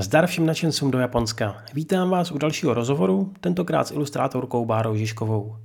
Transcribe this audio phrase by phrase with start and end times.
[0.00, 1.56] Zdar všem nadšencům do Japonska.
[1.74, 5.56] Vítám vás u dalšího rozhovoru, tentokrát s ilustrátorkou Bárou Žižkovou.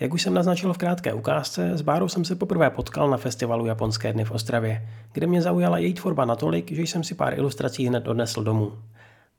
[0.00, 3.66] Jak už jsem naznačil v krátké ukázce, s Bárou jsem se poprvé potkal na festivalu
[3.66, 7.86] Japonské dny v Ostravě, kde mě zaujala její tvorba natolik, že jsem si pár ilustrací
[7.86, 8.72] hned odnesl domů.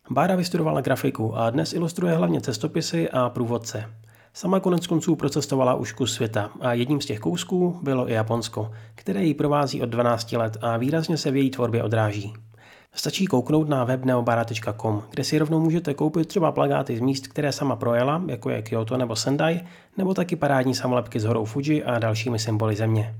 [0.09, 3.85] Bára vystudovala grafiku a dnes ilustruje hlavně cestopisy a průvodce.
[4.33, 8.71] Sama konec konců procestovala už kus světa a jedním z těch kousků bylo i Japonsko,
[8.95, 12.33] které ji provází od 12 let a výrazně se v její tvorbě odráží.
[12.95, 17.51] Stačí kouknout na web neobara.com, kde si rovnou můžete koupit třeba plagáty z míst, které
[17.51, 19.61] sama projela, jako je Kyoto nebo Sendai,
[19.97, 23.15] nebo taky parádní samolepky s horou Fuji a dalšími symboly země.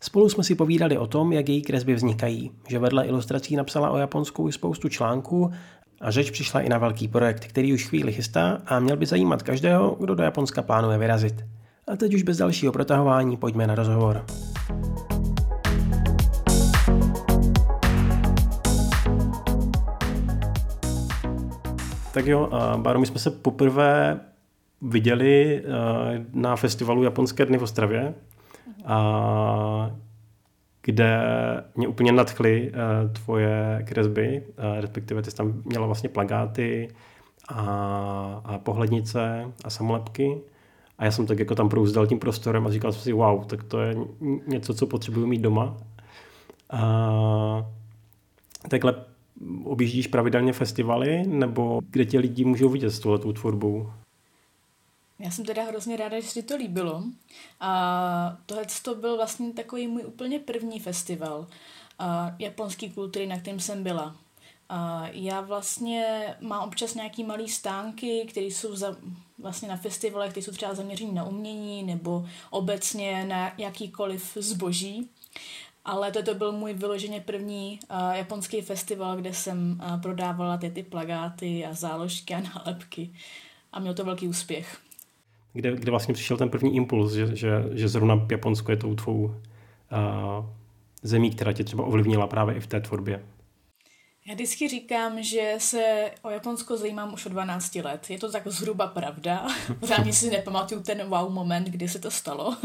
[0.00, 3.96] Spolu jsme si povídali o tom, jak její kresby vznikají, že vedle ilustrací napsala o
[3.96, 5.52] Japonsku i spoustu článků
[6.00, 9.42] a řeč přišla i na velký projekt, který už chvíli chystá a měl by zajímat
[9.42, 11.44] každého, kdo do Japonska plánuje vyrazit.
[11.86, 14.24] A teď už bez dalšího protahování pojďme na rozhovor.
[22.12, 24.20] Tak jo, Báro, my jsme se poprvé
[24.82, 25.64] viděli
[26.32, 28.14] na festivalu Japonské dny v Ostravě,
[28.84, 29.90] a
[30.82, 31.20] kde
[31.74, 32.72] mě úplně nadchly
[33.12, 34.42] tvoje kresby,
[34.80, 36.88] respektive ty jsi tam měla vlastně plagáty
[37.48, 37.62] a,
[38.44, 40.40] a pohlednice a samolepky.
[40.98, 43.62] A já jsem tak jako tam prouzdal tím prostorem a říkal jsem si, wow, tak
[43.62, 43.96] to je
[44.46, 45.76] něco, co potřebuju mít doma.
[46.70, 47.66] A
[48.68, 48.94] takhle
[49.64, 53.90] objíždíš pravidelně festivaly, nebo kde tě lidi můžou vidět s touhletou tvorbou?
[55.18, 57.02] Já jsem teda hrozně ráda, že si to líbilo.
[57.60, 61.46] A tohle to byl vlastně takový můj úplně první festival
[61.98, 64.16] a japonský kultury, na kterém jsem byla.
[64.68, 68.96] A já vlastně mám občas nějaký malý stánky, které jsou za,
[69.38, 75.10] vlastně na festivalech, které jsou třeba zaměřené na umění nebo obecně na jakýkoliv zboží.
[75.84, 80.82] Ale to byl můj vyloženě první uh, japonský festival, kde jsem uh, prodávala ty, ty
[80.82, 83.10] plagáty a záložky a nálepky.
[83.72, 84.78] A měl to velký úspěch.
[85.52, 89.24] Kde, kde vlastně přišel ten první impuls, že, že, že zrovna Japonsko je tou tvou
[89.24, 89.34] uh,
[91.02, 93.22] zemí, která tě třeba ovlivnila právě i v té tvorbě?
[94.26, 98.10] Já vždycky říkám, že se o Japonsko zajímám už od 12 let.
[98.10, 99.46] Je to tak zhruba pravda.
[99.82, 102.56] Zároveň si nepamatuju ten wow moment, kdy se to stalo.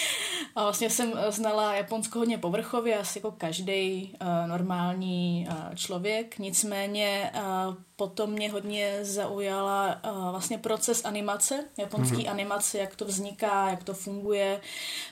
[0.56, 6.38] a vlastně jsem znala Japonsko hodně povrchově, asi jako každý uh, normální uh, člověk.
[6.38, 12.30] Nicméně uh, potom mě hodně zaujala uh, vlastně proces animace, japonský mm-hmm.
[12.30, 14.60] animace, jak to vzniká, jak to funguje,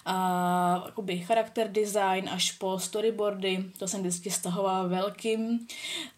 [0.07, 5.67] uh, jakoby charakter design až po storyboardy, to jsem vždycky stahovala velkým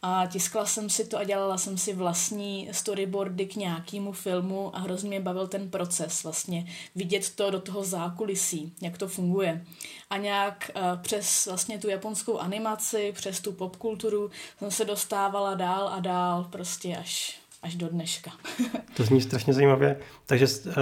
[0.03, 4.79] a tiskla jsem si to a dělala jsem si vlastní storyboardy k nějakému filmu a
[4.79, 9.65] hrozně mě bavil ten proces vlastně, vidět to do toho zákulisí, jak to funguje.
[10.13, 15.89] A nějak uh, přes vlastně tu japonskou animaci, přes tu popkulturu jsem se dostávala dál
[15.89, 18.31] a dál, prostě až, až do dneška.
[18.97, 20.01] to zní strašně zajímavě.
[20.27, 20.73] Takže uh,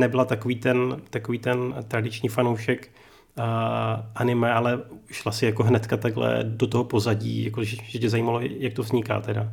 [0.00, 2.90] nebyla takový ten, takový ten tradiční fanoušek
[3.38, 3.44] uh,
[4.14, 8.40] anime, ale šla si jako hnedka takhle do toho pozadí, jako, že, že tě zajímalo,
[8.40, 9.52] jak to vzniká teda.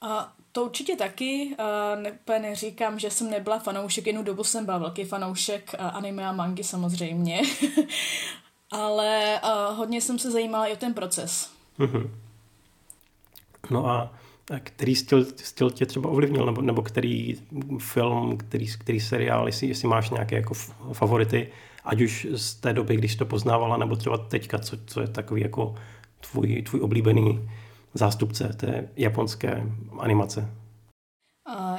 [0.00, 1.56] A to určitě taky.
[1.58, 6.26] Uh, ne, neříkám, že jsem nebyla fanoušek, jednu dobu jsem byla velký fanoušek uh, anime
[6.26, 7.42] a mangy samozřejmě.
[8.70, 11.50] Ale uh, hodně jsem se zajímala i o ten proces.
[11.78, 12.10] Mm-hmm.
[13.70, 14.12] No a
[14.60, 17.34] který styl, styl tě třeba ovlivnil, nebo, nebo který
[17.78, 20.54] film, který, který seriál, jestli, jestli máš nějaké jako
[20.92, 21.48] favority,
[21.84, 25.42] ať už z té doby, když to poznávala, nebo třeba teďka, co, co je takový
[25.42, 25.74] jako
[26.20, 27.48] tvůj, tvůj oblíbený
[27.94, 29.62] zástupce té japonské
[29.98, 30.50] animace.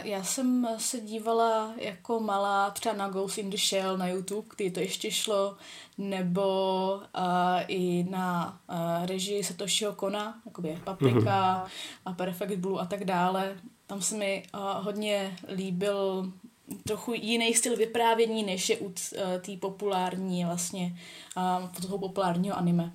[0.03, 4.71] Já jsem se dívala jako malá třeba na Ghost in the Shell na YouTube, kdy
[4.71, 5.57] to ještě šlo,
[5.97, 7.23] nebo uh,
[7.67, 11.69] i na uh, režii Satoshiho Kona, jakoby Paprika mm-hmm.
[12.05, 13.57] a Perfect Blue a tak dále.
[13.87, 16.31] Tam se mi uh, hodně líbil
[16.83, 18.91] trochu jiný styl vyprávění, než je u uh,
[19.41, 20.97] té populární vlastně,
[21.37, 22.93] uh, toho populárního anime.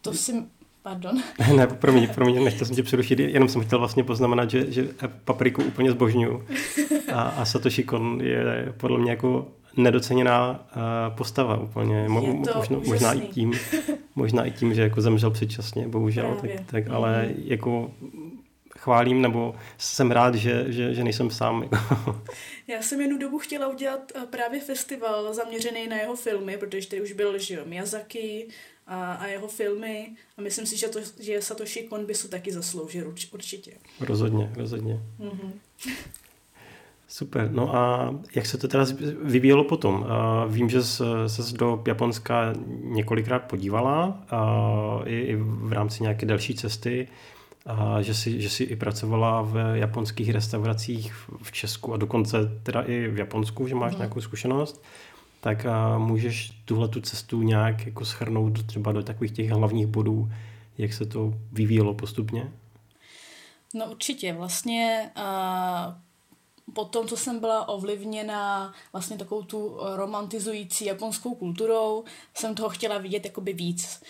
[0.00, 0.44] To si
[0.84, 1.22] Pardon.
[1.56, 4.88] ne, promiň, promiň, nechtěl jsem tě přerušit, jenom jsem chtěl vlastně poznamenat, že, že
[5.24, 6.46] papriku úplně zbožňuju.
[7.12, 12.08] A, a Satoshi Kon je podle mě jako nedoceněná uh, postava úplně.
[12.08, 12.20] Mo,
[12.56, 13.52] možno, možná, i tím,
[14.14, 16.36] možná i tím, že jako zemřel předčasně, bohužel.
[16.40, 17.42] Tak, tak, ale mm.
[17.44, 17.90] jako
[18.78, 21.62] chválím, nebo jsem rád, že, že, že nejsem sám.
[21.62, 22.22] Jako.
[22.66, 27.02] Já jsem jednu dobu chtěla udělat eh, právě festival zaměřený na jeho filmy, protože tady
[27.02, 28.48] už byl že jo, Miyazaki,
[28.86, 32.52] a, a jeho filmy a myslím si, že, to, že Satoshi Kon by se taky
[32.52, 33.72] zasloužil určitě.
[34.00, 35.00] Rozhodně, rozhodně.
[35.20, 35.52] Mm-hmm.
[37.08, 37.50] Super.
[37.52, 38.84] No a jak se to teda
[39.22, 40.06] vyvíjelo potom?
[40.48, 41.06] Vím, že se
[41.52, 44.22] do Japonska několikrát podívala
[45.04, 47.08] i v rámci nějaké další cesty.
[47.66, 52.82] a že si, že si i pracovala v japonských restauracích v Česku a dokonce teda
[52.82, 53.98] i v Japonsku, že máš mm.
[53.98, 54.84] nějakou zkušenost,
[55.44, 55.66] tak
[55.98, 60.32] můžeš tuhle tu cestu nějak jako schrnout třeba do takových těch hlavních bodů,
[60.78, 62.52] jak se to vyvíjelo postupně?
[63.74, 65.94] No určitě, vlastně uh,
[66.74, 72.04] po tom, co jsem byla ovlivněna vlastně takovou tu romantizující japonskou kulturou,
[72.34, 74.02] jsem toho chtěla vidět jakoby víc.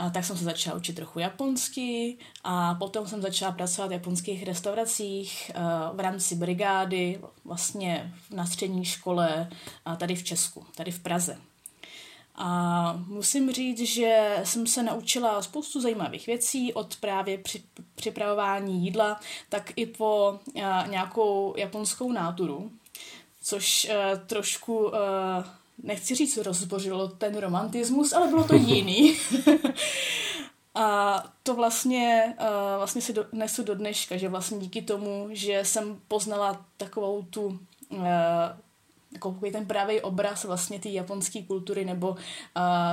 [0.00, 4.42] A tak jsem se začala učit trochu japonsky a potom jsem začala pracovat v japonských
[4.42, 5.50] restauracích
[5.92, 9.50] v rámci brigády, vlastně na střední škole
[9.96, 11.38] tady v Česku, tady v Praze.
[12.34, 17.62] A musím říct, že jsem se naučila spoustu zajímavých věcí od právě při,
[17.94, 22.70] připravování jídla, tak i po a, nějakou japonskou náturu,
[23.42, 24.92] což a, trošku,
[25.82, 29.16] nechci říct, rozbořilo ten romantismus, ale bylo to jiný.
[30.74, 32.46] A to vlastně, uh,
[32.76, 37.58] vlastně si do, nesu do dneška, že vlastně díky tomu, že jsem poznala takovou tu
[37.88, 38.04] uh,
[39.12, 42.16] takový ten právě obraz vlastně té japonské kultury nebo uh,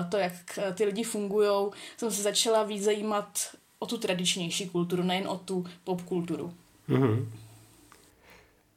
[0.10, 3.40] to, jak ty lidi fungují, jsem se začala víc zajímat
[3.80, 6.54] o tu tradičnější kulturu, nejen o tu popkulturu.
[6.90, 7.26] Mm-hmm.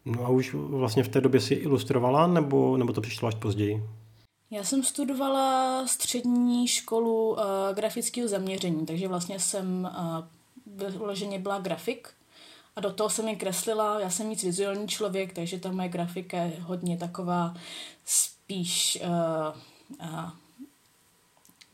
[0.05, 3.83] No a už vlastně v té době si ilustrovala, nebo, nebo to přišlo až později?
[4.51, 7.39] Já jsem studovala střední školu uh,
[7.75, 12.09] grafického zaměření, takže vlastně jsem uh, vyloženě byla grafik
[12.77, 14.01] a do toho jsem je kreslila.
[14.01, 17.55] Já jsem víc vizuální člověk, takže ta moje grafika je hodně taková
[18.05, 20.31] spíš uh, uh,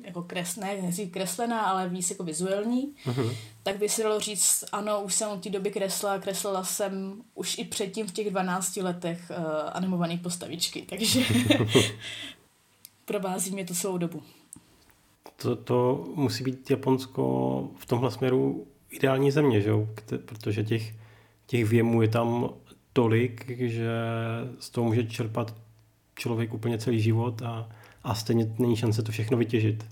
[0.01, 3.37] jako kres, ne, kreslená, ale víc jako vizuální, uh-huh.
[3.63, 7.59] tak by se dalo říct, ano, už jsem od té doby kresla, kreslila jsem už
[7.59, 9.37] i předtím v těch 12 letech uh,
[9.73, 11.21] animované postavičky, takže
[13.07, 14.23] provází mě to celou dobu.
[15.37, 17.23] To, to musí být Japonsko
[17.77, 19.89] v tomhle směru ideální země, že jo?
[20.25, 20.95] protože těch,
[21.47, 22.51] těch věmů je tam
[22.93, 23.91] tolik, že
[24.59, 25.55] z toho může čerpat
[26.15, 27.69] člověk úplně celý život a,
[28.05, 29.87] a stejně není šance to všechno vytěžit.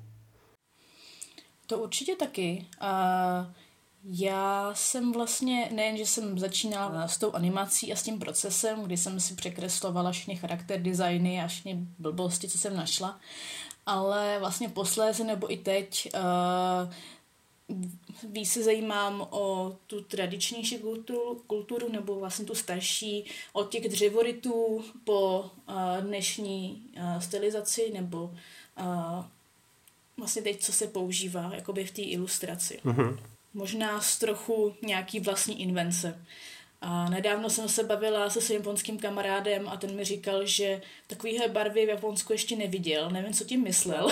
[1.67, 2.67] To určitě taky.
[2.81, 3.55] A
[4.05, 8.97] já jsem vlastně, nejen, že jsem začínala s tou animací a s tím procesem, kdy
[8.97, 13.21] jsem si překreslovala všechny charakter designy a všechny blbosti, co jsem našla,
[13.87, 16.93] ale vlastně posléze nebo i teď uh,
[18.33, 24.85] víc se zajímám o tu tradičnější kulturu, kulturu nebo vlastně tu starší, od těch dřevorytů
[25.05, 29.25] po uh, dnešní uh, stylizaci nebo uh,
[30.17, 32.81] vlastně teď, co se používá jakoby v té ilustraci.
[32.85, 36.25] Uh-huh možná z trochu nějaký vlastní invence.
[36.87, 41.49] A nedávno jsem se bavila se svým japonským kamarádem a ten mi říkal, že takovýhle
[41.49, 43.11] barvy v Japonsku ještě neviděl.
[43.11, 44.09] Nevím, co tím myslel.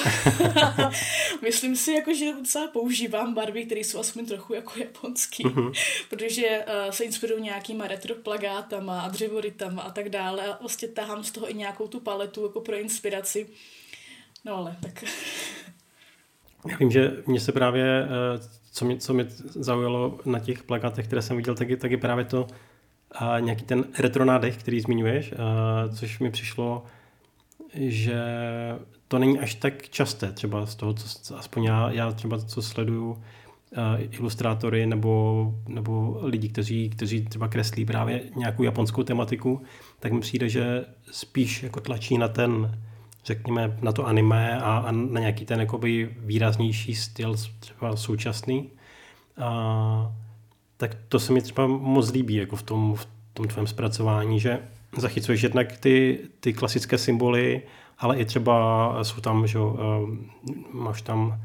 [1.43, 5.73] Myslím si, jako, že docela používám barvy, které jsou aspoň trochu jako japonský, uh-huh.
[6.11, 11.25] protože uh, se inspiruju nějakýma retro plagátama a dřevorytama a tak dále a vlastně tahám
[11.25, 13.47] z toho i nějakou tu paletu jako pro inspiraci.
[14.45, 15.05] No ale tak...
[16.69, 21.07] Já vím, že mě se právě uh co mě, co mě zaujalo na těch plakátech,
[21.07, 22.47] které jsem viděl, tak je, tak je právě to
[23.13, 26.85] a nějaký ten retronádech, který zmiňuješ, a, což mi přišlo,
[27.75, 28.23] že
[29.09, 33.23] to není až tak časté, třeba z toho, co, aspoň já, já třeba co sleduju,
[34.11, 39.63] ilustrátory nebo, nebo lidi, kteří, kteří třeba kreslí právě nějakou japonskou tematiku,
[40.01, 42.79] tak mi přijde, že spíš jako tlačí na ten
[43.25, 48.71] řekněme, na to anime a, a na nějaký ten jakoby výraznější styl třeba současný.
[49.41, 50.13] A,
[50.77, 54.59] tak to se mi třeba moc líbí jako v tom, v tom tvém zpracování, že
[54.97, 57.63] zachycuješ jednak ty, ty klasické symboly,
[57.99, 59.59] ale i třeba jsou tam, že
[60.73, 61.41] máš tam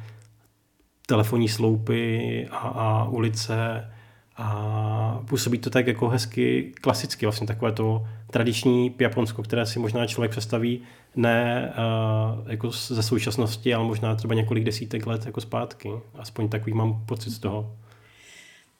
[1.05, 3.89] telefonní sloupy a, a ulice
[4.37, 10.07] a působí to tak jako hezky klasicky, vlastně takové to tradiční Japonsko, které si možná
[10.07, 10.81] člověk představí
[11.15, 15.89] ne uh, jako ze současnosti, ale možná třeba několik desítek let jako zpátky.
[16.15, 17.75] Aspoň takový mám pocit z toho.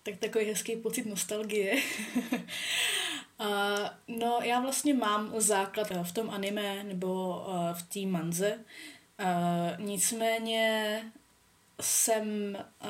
[0.04, 1.76] Tak takový hezký pocit nostalgie.
[3.40, 3.48] uh,
[4.08, 8.54] no já vlastně mám základ v tom anime nebo uh, v té manze.
[9.20, 11.02] Uh, nicméně
[11.82, 12.90] jsem uh,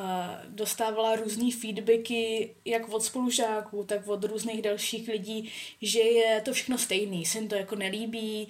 [0.50, 5.51] dostávala různé feedbacky, jak od spolužáků, tak od různých dalších lidí,
[5.82, 8.48] že je to všechno stejný, se jim to jako nelíbí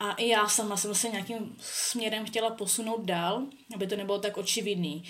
[0.00, 3.42] a i já sama jsem se nějakým směrem chtěla posunout dál,
[3.74, 5.04] aby to nebylo tak očividný.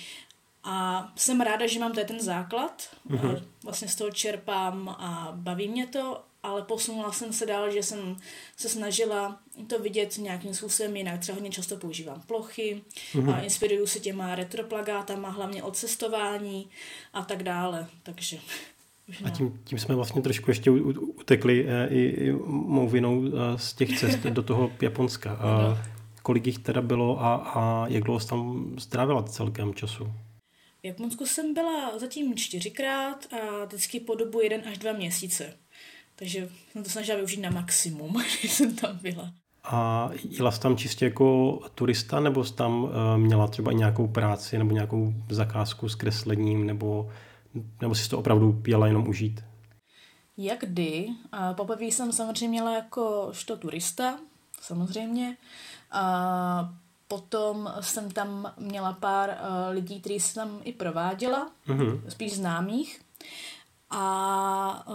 [0.64, 3.42] A jsem ráda, že mám tady ten základ, mm-hmm.
[3.64, 8.16] vlastně z toho čerpám a baví mě to, ale posunula jsem se dál, že jsem
[8.56, 11.20] se snažila to vidět nějakým způsobem jinak.
[11.20, 12.82] Třeba hodně často používám plochy,
[13.14, 13.34] mm-hmm.
[13.34, 16.68] a inspiruju se těma retroplagátama, hlavně od cestování
[17.12, 17.86] a tak dále.
[18.02, 18.38] Takže
[19.24, 23.74] a tím, tím jsme vlastně trošku ještě utekli eh, i, i mou vinou eh, z
[23.74, 25.32] těch cest do toho Japonska.
[25.40, 25.78] A
[26.22, 30.04] kolik jich teda bylo a, a jak dlouho jsi tam strávila celkem času?
[30.82, 35.54] V Japonsku jsem byla zatím čtyřikrát a vždycky po dobu jeden až dva měsíce.
[36.18, 39.32] Takže jsem to snažila využít na maximum, když jsem tam byla.
[39.64, 44.58] A jela jsi tam čistě jako turista, nebo jsi tam uh, měla třeba nějakou práci
[44.58, 47.10] nebo nějakou zakázku s kreslením, nebo,
[47.80, 49.44] nebo jsi to opravdu jela jenom užít?
[50.36, 51.08] Jak kdy.
[51.56, 54.18] Poprvé jsem samozřejmě měla jako što turista,
[54.60, 55.36] samozřejmě.
[55.90, 56.74] A
[57.08, 62.00] potom jsem tam měla pár uh, lidí, kteří jsem tam i prováděla, mm-hmm.
[62.08, 63.00] spíš známých.
[63.90, 64.86] A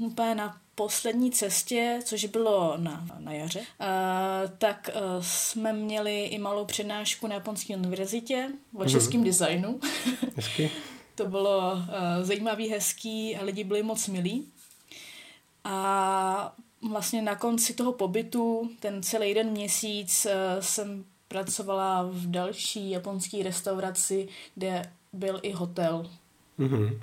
[0.00, 3.66] uh, úplně na poslední cestě, což bylo na, na jaře, uh,
[4.58, 8.90] tak uh, jsme měli i malou přednášku na Japonské univerzitě o mm-hmm.
[8.90, 9.80] českém designu.
[10.36, 10.70] Hezky.
[11.14, 11.82] to bylo uh,
[12.22, 14.48] zajímavý, hezký a lidi byli moc milí.
[15.64, 16.54] A
[16.90, 23.42] vlastně na konci toho pobytu, ten celý jeden měsíc, uh, jsem pracovala v další japonské
[23.42, 26.10] restauraci, kde byl i hotel.
[26.58, 27.00] Mm-hmm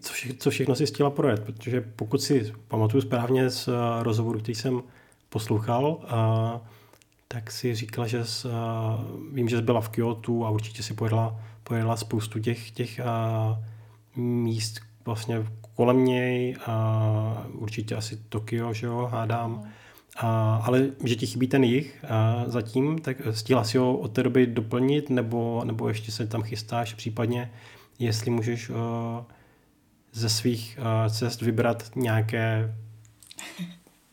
[0.00, 4.38] co, vše, co všechno si chtěla projet, protože pokud si pamatuju správně z uh, rozhovoru,
[4.38, 4.82] který jsem
[5.28, 6.60] poslouchal, uh,
[7.28, 8.54] tak si říkala, že jsi, uh,
[9.34, 14.22] vím, že jsi byla v Kyoto a určitě si pojedla, pojedla spoustu těch, těch uh,
[14.22, 19.50] míst vlastně kolem něj a určitě asi Tokio, že jo, hádám.
[19.50, 19.68] Mm.
[20.16, 24.22] A, ale že ti chybí ten jich a zatím, tak stihla si ho od té
[24.22, 27.50] doby doplnit, nebo, nebo ještě se tam chystáš případně,
[27.98, 28.76] jestli můžeš uh,
[30.12, 32.74] ze svých uh, cest vybrat nějaké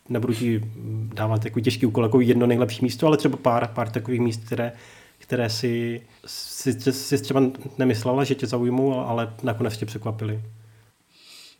[0.09, 0.61] nebudu ti
[1.13, 4.73] dávat takový těžký úkol, jako jedno nejlepší místo, ale třeba pár, pár takových míst, které,
[5.17, 7.41] které si, si, si třeba
[7.77, 10.41] nemyslela, že tě zaujmou, ale nakonec tě překvapily.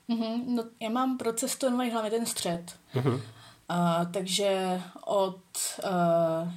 [0.09, 2.75] Mm-hmm, no, já mám pro cestování hlavně ten střed.
[2.95, 3.13] Mm-hmm.
[3.13, 5.39] Uh, takže od
[5.83, 6.49] uh,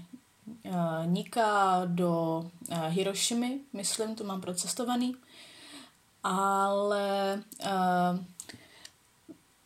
[0.73, 5.14] uh, Nika do uh, Hirošimy, myslím, to mám procestovaný
[6.25, 8.19] ale uh,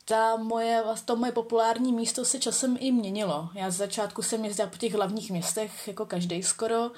[0.04, 3.48] ta moje, to moje populární místo se časem i měnilo.
[3.54, 6.90] Já z začátku jsem jezdila po těch hlavních městech, jako každý skoro,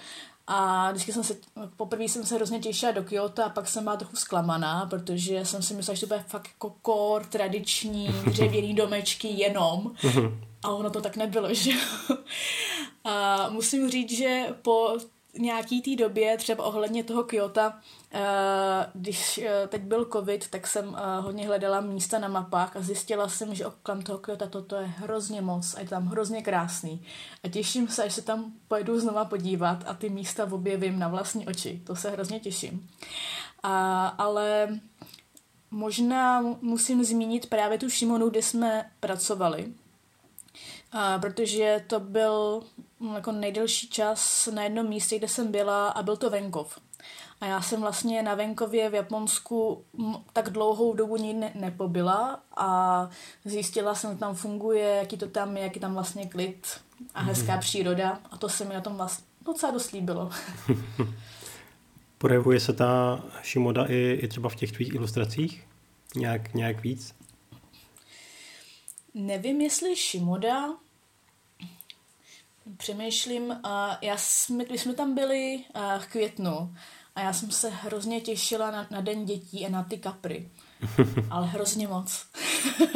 [0.47, 1.37] a vždycky jsem se,
[1.77, 5.63] poprvé jsem se hrozně těšila do Kyoto a pak jsem byla trochu zklamaná, protože jsem
[5.63, 9.95] si myslela, že to bude fakt jako kor, tradiční, dřevěný domečky jenom.
[10.63, 11.73] A ono to tak nebylo, že
[13.05, 14.97] A musím říct, že po
[15.39, 17.73] nějaký té době, třeba ohledně toho Kyoto,
[18.95, 23.29] když eh, teď byl covid, tak jsem eh, hodně hledala místa na mapách a zjistila
[23.29, 27.03] jsem, že oklam toho Kyoto toto je hrozně moc a je tam hrozně krásný.
[27.45, 31.47] A těším se, až se tam pojedu znova podívat a ty místa objevím na vlastní
[31.47, 31.83] oči.
[31.87, 32.89] To se hrozně těším.
[33.63, 34.69] A, ale
[35.71, 39.73] možná musím zmínit právě tu Šimonu, kde jsme pracovali,
[40.93, 42.63] a protože to byl
[43.01, 46.79] mm, jako nejdelší čas na jednom místě, kde jsem byla a byl to venkov.
[47.45, 49.85] A já jsem vlastně na venkově v Japonsku
[50.33, 53.11] tak dlouhou dobu nikdy ne- nepobyla a
[53.45, 56.81] zjistila jsem, že tam funguje, jaký to tam je, jaký tam vlastně klid
[57.15, 57.61] a hezká mm-hmm.
[57.61, 60.31] příroda a to se mi na tom vlastně docela dost líbilo.
[62.19, 65.67] Projevuje se ta Shimoda i, i třeba v těch tvých ilustracích?
[66.17, 67.15] Nějak, nějak víc?
[69.15, 70.69] Nevím, jestli Shimoda,
[72.77, 73.57] přemýšlím, uh,
[74.03, 76.75] já jsme, my jsme tam byli uh, v květnu
[77.17, 80.51] a já jsem se hrozně těšila na, na Den dětí a na ty kapry.
[81.31, 82.27] Ale hrozně moc.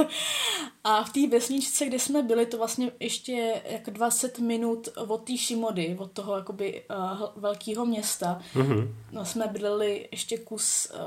[0.85, 5.37] a v té vesničce, kde jsme byli, to vlastně ještě jako 20 minut od té
[5.37, 8.43] Šimody, od toho jakoby uh, velkého města.
[8.55, 8.95] Mm-hmm.
[9.13, 11.01] No, jsme bydleli ještě kus uh,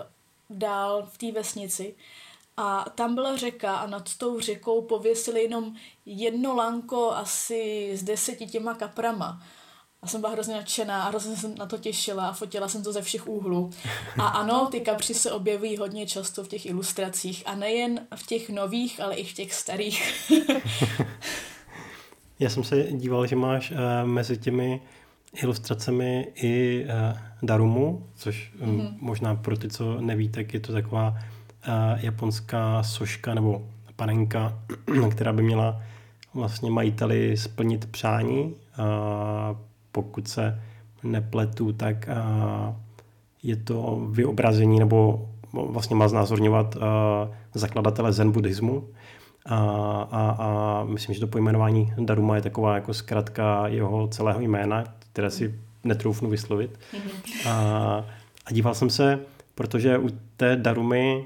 [0.50, 1.96] dál v té vesnici.
[2.58, 5.76] A tam byla řeka a nad tou řekou pověsili jenom
[6.06, 9.44] jedno lanko asi s deseti těma kaprama.
[10.04, 12.94] A jsem byla hrozně nadšená a hrozně jsem na to těšila a fotila jsem to
[12.94, 13.70] ze všech úhlů.
[14.18, 18.50] A ano, ty kapři se objevují hodně často v těch ilustracích a nejen v těch
[18.50, 20.32] nových, ale i v těch starých.
[22.40, 24.82] Já jsem se díval, že máš uh, mezi těmi
[25.42, 28.94] ilustracemi i uh, Darumu, což mm-hmm.
[29.00, 31.18] možná pro ty, co neví, tak je to taková
[31.96, 34.60] japonská soška nebo panenka,
[35.12, 35.82] která by měla
[36.34, 38.56] vlastně majiteli splnit přání.
[38.78, 39.56] A
[39.92, 40.62] pokud se
[41.04, 42.10] nepletu, tak
[43.44, 46.78] je to vyobrazení nebo vlastně má znázorňovat
[47.54, 48.88] zakladatele zen buddhismu.
[49.46, 49.58] A,
[50.12, 55.32] a, a myslím, že to pojmenování Daruma je taková jako zkratka jeho celého jména, které
[55.32, 56.80] si netroufnu vyslovit.
[56.94, 57.50] Mm-hmm.
[57.50, 58.06] A,
[58.46, 59.20] a díval jsem se,
[59.56, 61.26] protože u té Darumy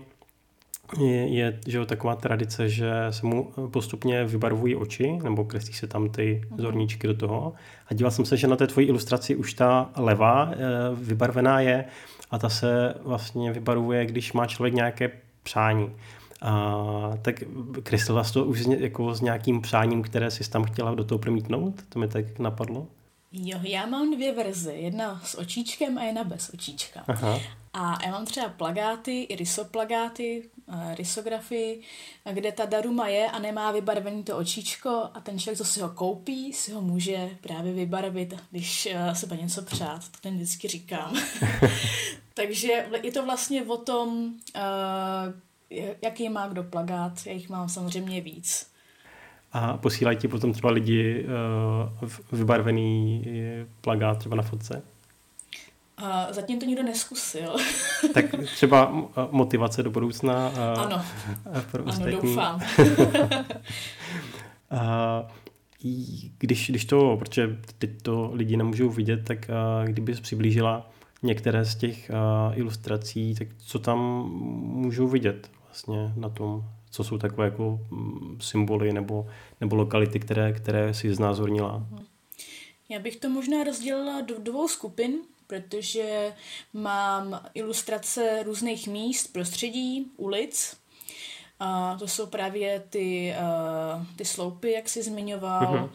[0.99, 5.87] je, je že jo, taková tradice, že se mu postupně vybarvují oči, nebo kreslí se
[5.87, 6.61] tam ty mhm.
[6.61, 7.53] zorníčky do toho.
[7.87, 10.55] A díval jsem se, že na té tvojí ilustraci už ta levá e,
[10.95, 11.85] vybarvená je
[12.31, 15.11] a ta se vlastně vybarvuje, když má člověk nějaké
[15.43, 15.91] přání.
[16.41, 17.43] A, tak
[17.83, 21.19] kreslila jsi to už s, jako s nějakým přáním, které jsi tam chtěla do toho
[21.19, 21.73] promítnout?
[21.89, 22.87] To mi tak napadlo.
[23.31, 24.73] Jo, já mám dvě verze.
[24.73, 27.03] Jedna s očíčkem a jedna bez očíčka.
[27.07, 27.39] Aha.
[27.73, 30.54] A já mám třeba plagáty, i rysoplagáty, eh,
[30.95, 31.81] rysografii,
[32.31, 35.89] kde ta daruma je a nemá vybarvený to očíčko a ten člověk, co si ho
[35.89, 40.09] koupí, si ho může právě vybarvit, když eh, se bude něco přát.
[40.09, 41.15] To ten vždycky říkám.
[42.33, 47.25] Takže je to vlastně o tom, eh, jaký má kdo plagát.
[47.25, 48.71] Já jich mám samozřejmě víc.
[49.51, 51.25] A posílají ti potom třeba lidi
[52.31, 53.25] vybarvený
[53.81, 54.83] plagát třeba na fotce?
[55.97, 57.55] A zatím to nikdo neskusil.
[58.13, 58.25] tak
[58.55, 60.51] třeba motivace do budoucna.
[60.77, 61.01] Ano,
[61.71, 62.61] pro ano doufám.
[64.71, 65.27] a,
[66.39, 69.49] když, když to, protože teď to lidi nemůžou vidět, tak
[69.85, 70.89] kdyby přiblížila
[71.23, 72.11] některé z těch
[72.53, 73.99] ilustrací, tak co tam
[74.61, 76.63] můžou vidět vlastně na tom,
[76.95, 79.27] co jsou takové jako mm, symboly nebo,
[79.61, 81.87] nebo lokality, které, které si znázornila?
[82.89, 85.13] Já bych to možná rozdělila do dvou skupin
[85.47, 86.33] protože
[86.73, 90.77] mám ilustrace různých míst, prostředí, ulic.
[91.59, 95.89] A to jsou právě ty, uh, ty sloupy, jak jsi zmiňoval, uh-huh.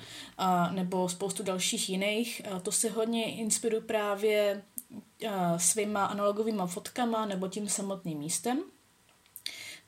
[0.69, 2.43] uh, nebo spoustu dalších jiných.
[2.53, 8.63] Uh, to se hodně inspiruju právě uh, svýma analogovými fotkama nebo tím samotným místem.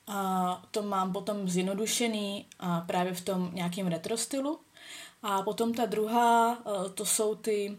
[0.07, 4.59] A to mám potom zjednodušený a právě v tom nějakém retro stylu.
[5.23, 6.57] A potom ta druhá,
[6.93, 7.77] to jsou ty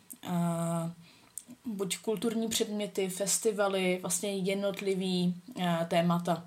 [1.64, 6.47] buď kulturní předměty, festivaly, vlastně jednotlivý uh, témata.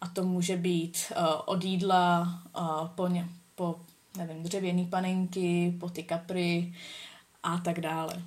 [0.00, 3.76] A to může být uh, od jídla uh, po, ně, po
[4.16, 6.74] nevím, dřevěný panenky, po ty kapry
[7.42, 8.22] a tak dále.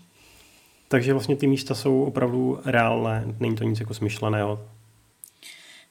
[0.88, 4.70] Takže vlastně ty místa jsou opravdu reálné, není to nic jako smyšleného.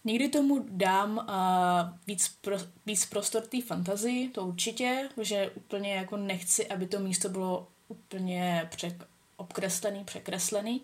[0.05, 6.17] Někdy tomu dám uh, víc, pro, víc prostor té fantazii, to určitě, že úplně jako
[6.17, 10.83] nechci, aby to místo bylo úplně přek, obkreslený, překreslený,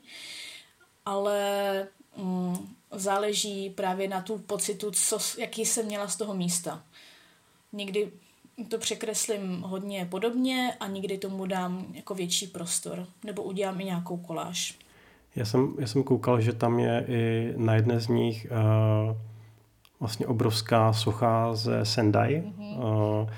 [1.06, 1.86] ale
[2.16, 6.82] mm, záleží právě na tu pocitu, co, jaký jsem měla z toho místa.
[7.72, 8.10] Někdy
[8.68, 14.16] to překreslím hodně podobně a někdy tomu dám jako větší prostor, nebo udělám i nějakou
[14.16, 14.78] koláž.
[15.36, 19.16] Já jsem, já jsem koukal, že tam je i na jedné z nich uh,
[20.00, 22.78] vlastně obrovská socha ze Sendai, mm-hmm.
[22.78, 23.30] uh,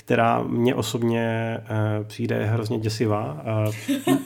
[0.00, 3.44] která mě osobně uh, přijde hrozně děsivá.
[3.66, 4.16] Uh,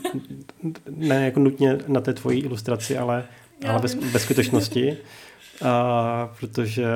[0.91, 3.25] ne jako nutně na té tvojí ilustraci, ale,
[3.69, 4.97] ale bez, bez skutečnosti.
[5.63, 5.69] Uh,
[6.41, 6.87] protože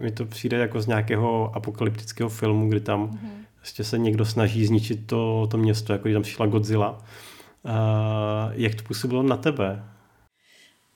[0.00, 3.44] mi to přijde jako z nějakého apokalyptického filmu, kdy tam mm-hmm.
[3.56, 6.90] vlastně se někdo snaží zničit to, to město, jako když tam přišla Godzilla.
[7.62, 7.72] Uh,
[8.52, 9.84] jak to působilo na tebe?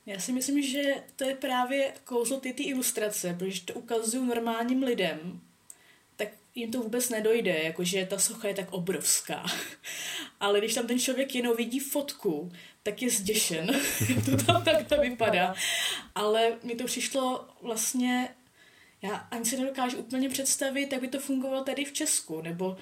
[0.06, 0.82] Já si myslím, že
[1.16, 5.18] to je právě kouzlo ty, ty ilustrace, protože to ukazují normálním lidem,
[6.54, 9.44] jim to vůbec nedojde, jakože ta socha je tak obrovská.
[10.40, 13.66] Ale když tam ten člověk jenom vidí fotku, tak je zděšen,
[14.08, 15.54] jak to tam takto vypadá.
[16.14, 18.34] Ale mi to přišlo vlastně,
[19.02, 22.76] já ani si nedokážu úplně představit, jak by to fungovalo tady v Česku, nebo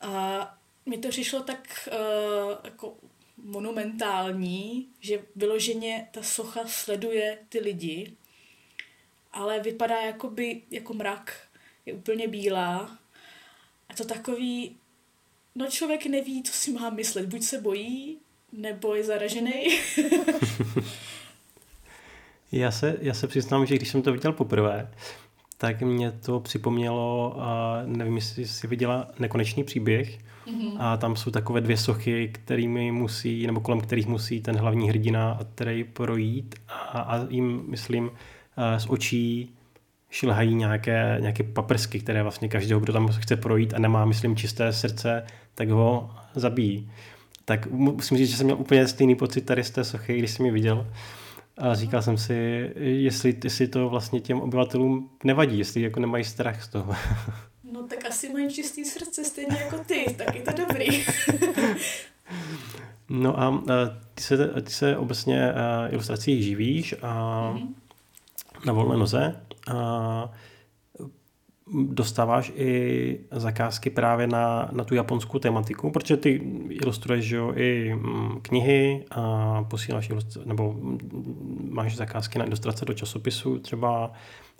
[0.00, 2.96] a mi to přišlo tak uh, jako
[3.36, 8.16] monumentální, že vyloženě ta socha sleduje ty lidi,
[9.32, 11.47] ale vypadá jakoby jako mrak
[11.88, 12.98] je úplně bílá.
[13.88, 14.76] A to takový,
[15.54, 17.26] no člověk neví, co si má myslet.
[17.26, 18.16] Buď se bojí,
[18.52, 19.52] nebo je zaražený.
[22.52, 24.90] já, se, já se přiznám, že když jsem to viděl poprvé,
[25.58, 30.76] tak mě to připomnělo, a nevím, jestli jsi viděla Nekonečný příběh, mm-hmm.
[30.78, 35.38] a tam jsou takové dvě sochy, kterými musí, nebo kolem kterých musí ten hlavní hrdina
[35.54, 38.10] který projít a, a jim, myslím,
[38.78, 39.57] z očí
[40.10, 44.72] šilhají nějaké, nějaké paprsky, které vlastně každého, kdo tam chce projít a nemá, myslím, čisté
[44.72, 46.90] srdce, tak ho zabíjí.
[47.44, 50.46] Tak musím říct, že jsem měl úplně stejný pocit tady z té sochy, když jsem
[50.46, 50.86] ji viděl.
[51.58, 56.62] A říkal jsem si, jestli, jestli to vlastně těm obyvatelům nevadí, jestli jako nemají strach
[56.62, 56.94] z toho.
[57.72, 60.86] No tak asi mají čistý srdce stejně jako ty, tak je to dobrý.
[63.08, 63.64] No a
[64.14, 65.52] ty se, ty se obecně
[65.90, 67.06] ilustrací živíš a
[67.54, 67.68] mm-hmm.
[68.64, 69.40] na volné noze.
[71.72, 76.30] Dostáváš i zakázky právě na, na tu japonskou tematiku, protože ty
[76.70, 77.98] ilustruješ že jo, i
[78.42, 80.10] knihy a posíláš
[80.44, 80.76] nebo
[81.70, 84.12] máš zakázky na ilustrace do časopisu třeba,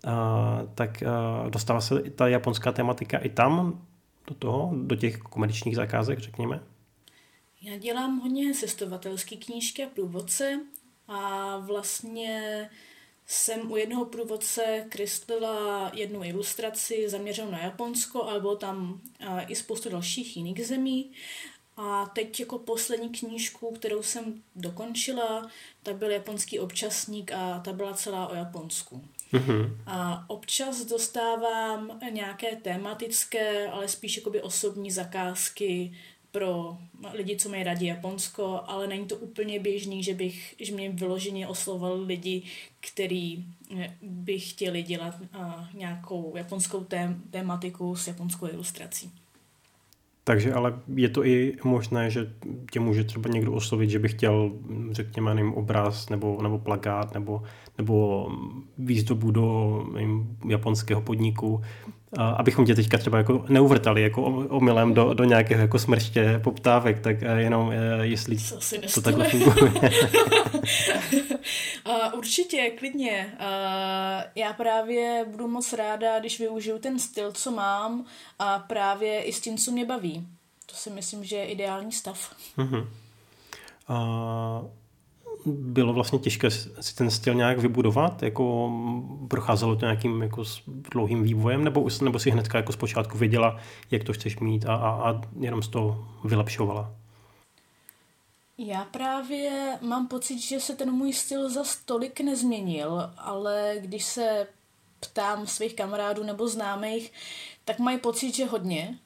[0.05, 3.83] a, tak a dostává se ta japonská tematika i tam
[4.27, 6.61] do toho, do těch komerčních zakázek, řekněme?
[7.63, 10.61] Já dělám hodně cestovatelské knížky a průvodce
[11.09, 12.69] a vlastně
[13.31, 19.01] jsem u jednoho průvodce kreslila jednu ilustraci zaměřenou na Japonsko, ale bylo tam
[19.47, 21.11] i spoustu dalších jiných zemí.
[21.77, 25.51] A teď jako poslední knížku, kterou jsem dokončila,
[25.83, 29.05] tak byl japonský občasník a ta byla celá o Japonsku.
[29.33, 29.77] Mm-hmm.
[29.87, 35.97] A občas dostávám nějaké tematické, ale spíš jakoby osobní zakázky
[36.39, 36.79] pro
[37.13, 41.49] lidi, co mají rádi Japonsko, ale není to úplně běžný, že bych, že mě vyloženě
[41.49, 42.43] oslovoval lidi,
[42.81, 43.45] který
[43.79, 49.13] eh, by chtěli dělat uh, nějakou japonskou tém, tématiku s japonskou ilustrací.
[50.29, 52.33] Takže ale je to i možné, že
[52.73, 54.53] tě může třeba někdo oslovit, že by chtěl,
[54.91, 57.43] řekněme, nevím, obraz nebo, nebo plagát nebo,
[57.79, 58.29] nebo
[58.79, 61.61] výzdobu do nevím, japonského podniku,
[62.19, 67.01] a abychom tě teďka třeba jako neuvrtali jako omylem do, do nějakého jako smrště poptávek,
[67.01, 68.57] tak jenom eh, jestli to,
[68.95, 69.73] to takhle funguje.
[71.87, 73.33] uh, určitě, klidně.
[73.33, 78.05] Uh, já právě budu moc ráda, když využiju ten styl, co mám
[78.39, 80.27] a právě i s tím, co mě baví.
[80.67, 82.35] To si myslím, že je ideální stav.
[82.59, 82.87] Uh-huh.
[83.91, 84.67] Uh,
[85.47, 88.23] bylo vlastně těžké si ten styl nějak vybudovat?
[88.23, 88.73] Jako
[89.29, 91.65] procházelo to nějakým jako dlouhým vývojem?
[91.65, 93.57] Nebo, nebo si hnedka jako zpočátku věděla,
[93.91, 96.95] jak to chceš mít a, a, a jenom z toho vylepšovala?
[98.59, 104.47] Já právě mám pocit, že se ten můj styl za tolik nezměnil, ale když se
[105.01, 107.13] ptám svých kamarádů nebo známých,
[107.65, 108.99] tak mají pocit, že hodně.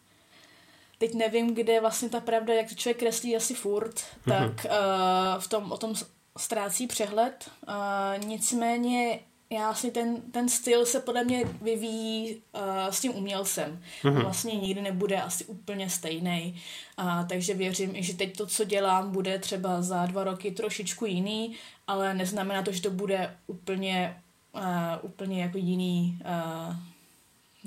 [0.98, 4.24] Teď nevím, kde je vlastně ta pravda, jak to člověk kreslí asi furt, mm-hmm.
[4.26, 5.94] tak uh, v tom, o tom
[6.38, 7.50] ztrácí přehled.
[7.68, 9.20] Uh, nicméně
[9.52, 13.80] já si ten, ten styl se podle mě vyvíjí uh, s tím umělcem.
[14.02, 14.22] Mm-hmm.
[14.22, 16.60] Vlastně nikdy nebude asi úplně stejný.
[16.98, 21.56] Uh, takže věřím, že teď to, co dělám, bude třeba za dva roky trošičku jiný,
[21.86, 24.16] ale neznamená to, že to bude úplně,
[24.54, 24.62] uh,
[25.02, 26.76] úplně jako jiný uh,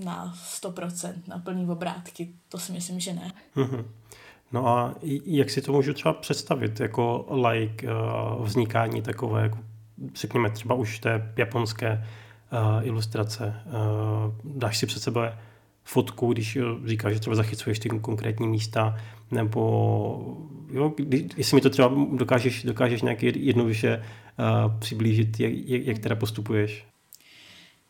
[0.06, 2.30] na 100%, na plný obrátky.
[2.50, 3.34] To si myslím, že ne.
[3.56, 3.86] Mm-hmm.
[4.52, 4.96] No a
[5.26, 9.58] jak si to můžu třeba představit jako like uh, vznikání takové, jako,
[10.16, 12.06] řekněme třeba už té japonské
[12.52, 13.62] uh, ilustrace.
[13.66, 15.38] Uh, dáš si před sebe
[15.84, 18.98] fotku, když říkáš, že třeba zachycuješ ty konkrétní místa,
[19.32, 20.38] nebo
[20.72, 26.00] jo, když, jestli mi to třeba dokážeš, dokážeš nějak jednoduše uh, přiblížit, jak, jak, jak
[26.00, 26.86] teda postupuješ.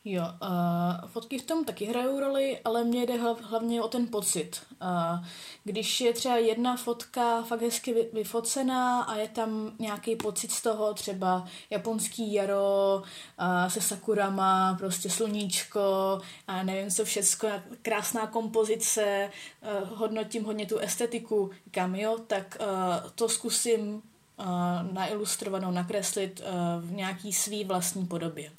[0.08, 4.62] Jo, uh, fotky v tom taky hrajou roli, ale mě jde hlavně o ten pocit.
[4.82, 5.26] Uh,
[5.64, 10.94] když je třeba jedna fotka fakt hezky vyfocená a je tam nějaký pocit z toho,
[10.94, 17.48] třeba japonský jaro uh, se sakurama, prostě sluníčko a nevím co všecko,
[17.82, 24.46] krásná kompozice, uh, hodnotím hodně tu estetiku, kam jo, tak uh, to zkusím uh,
[24.92, 28.52] nailustrovanou, nakreslit uh, v nějaký svý vlastní podobě.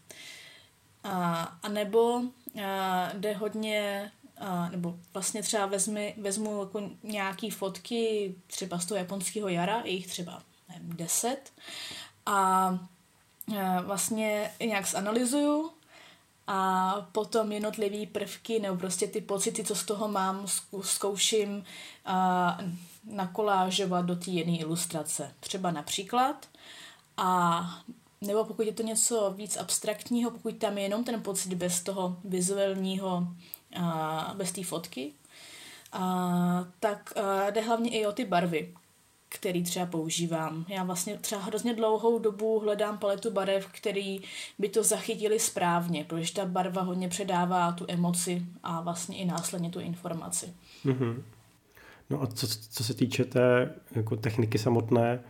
[1.07, 2.21] A, a nebo
[2.65, 8.99] a, jde hodně, a, nebo vlastně třeba vezmi, vezmu jako nějaký fotky třeba z toho
[8.99, 11.53] japonského jara, jich třeba nevím, deset
[12.27, 12.79] a, a
[13.81, 15.71] vlastně nějak zanalizuju
[16.47, 20.47] a potom jednotlivý prvky nebo prostě ty pocity, co z toho mám,
[20.83, 21.65] zkouším
[22.05, 22.59] a,
[23.05, 25.35] nakolážovat do té jedné ilustrace.
[25.41, 26.49] Třeba například
[27.17, 27.63] a
[28.21, 32.17] nebo pokud je to něco víc abstraktního, pokud tam je jenom ten pocit bez toho
[32.25, 33.29] vizuálního,
[34.35, 35.13] bez té fotky,
[35.93, 38.75] a, tak a, jde hlavně i o ty barvy,
[39.29, 40.65] který třeba používám.
[40.69, 44.21] Já vlastně třeba hrozně dlouhou dobu hledám paletu barev, který
[44.59, 49.71] by to zachytili správně, protože ta barva hodně předává tu emoci a vlastně i následně
[49.71, 50.55] tu informaci.
[50.85, 51.23] Mm-hmm.
[52.11, 55.21] No a co, co se týče té jako techniky samotné,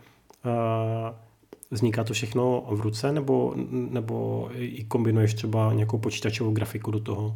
[0.45, 1.26] uh
[1.71, 7.35] Vzniká to všechno v ruce nebo, nebo i kombinuješ třeba nějakou počítačovou grafiku do toho?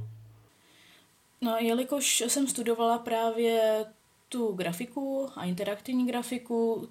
[1.42, 3.86] No, jelikož jsem studovala právě
[4.30, 6.90] tu grafiku a interaktivní grafiku,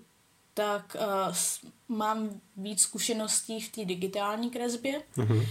[0.55, 5.03] tak uh, mám víc zkušeností v té digitální kresbě.
[5.17, 5.47] Uh-huh.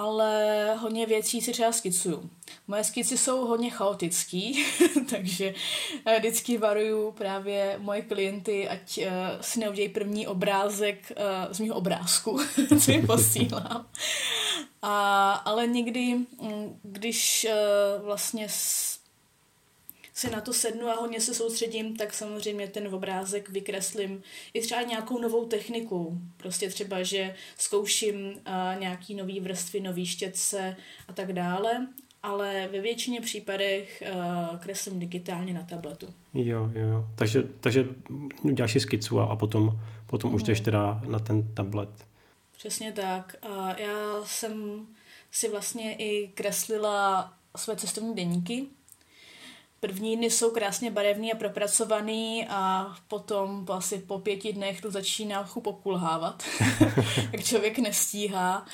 [0.00, 2.30] Ale hodně věcí si třeba skicuju.
[2.68, 4.64] Moje skici jsou hodně chaotický,
[5.10, 5.54] takže
[6.04, 9.04] eh, vždycky varuju právě moje klienty, ať uh,
[9.40, 12.40] si neudějí první obrázek uh, z mého obrázku,
[12.84, 13.86] co jim posílám.
[14.82, 18.48] A, ale někdy, mm, když uh, vlastně
[20.20, 24.22] si na to sednu a hodně se soustředím, tak samozřejmě ten obrázek vykreslím
[24.54, 26.18] i třeba nějakou novou technikou.
[26.36, 30.76] Prostě třeba, že zkouším uh, nějaký nový vrstvy, nový štětce
[31.08, 31.86] a tak dále,
[32.22, 36.06] ale ve většině případech uh, kreslím digitálně na tabletu.
[36.34, 37.06] Jo, jo.
[37.14, 37.84] Takže, takže
[38.42, 40.64] uděláš si skicu a, a potom, potom už jdeš mhm.
[40.64, 41.90] teda na ten tablet.
[42.56, 43.36] Přesně tak.
[43.48, 44.86] Uh, já jsem
[45.30, 48.66] si vlastně i kreslila své cestovní deníky,
[49.80, 55.44] První dny jsou krásně barevný a propracovaný a potom asi po pěti dnech to začíná
[55.44, 56.42] chup pokulhávat,
[57.32, 58.66] jak člověk nestíhá.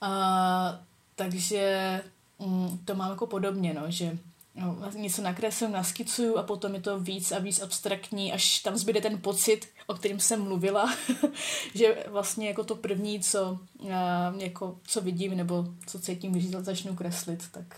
[0.00, 0.80] A,
[1.16, 2.02] takže
[2.38, 4.18] mm, to mám jako podobně, no, že
[4.54, 9.00] no, něco nakreslím, naskicuju a potom je to víc a víc abstraktní, až tam zbyde
[9.00, 10.94] ten pocit, o kterém jsem mluvila,
[11.74, 13.58] že vlastně jako to první, co,
[13.94, 17.76] a, jako, co vidím nebo co cítím, když začnu kreslit, tak...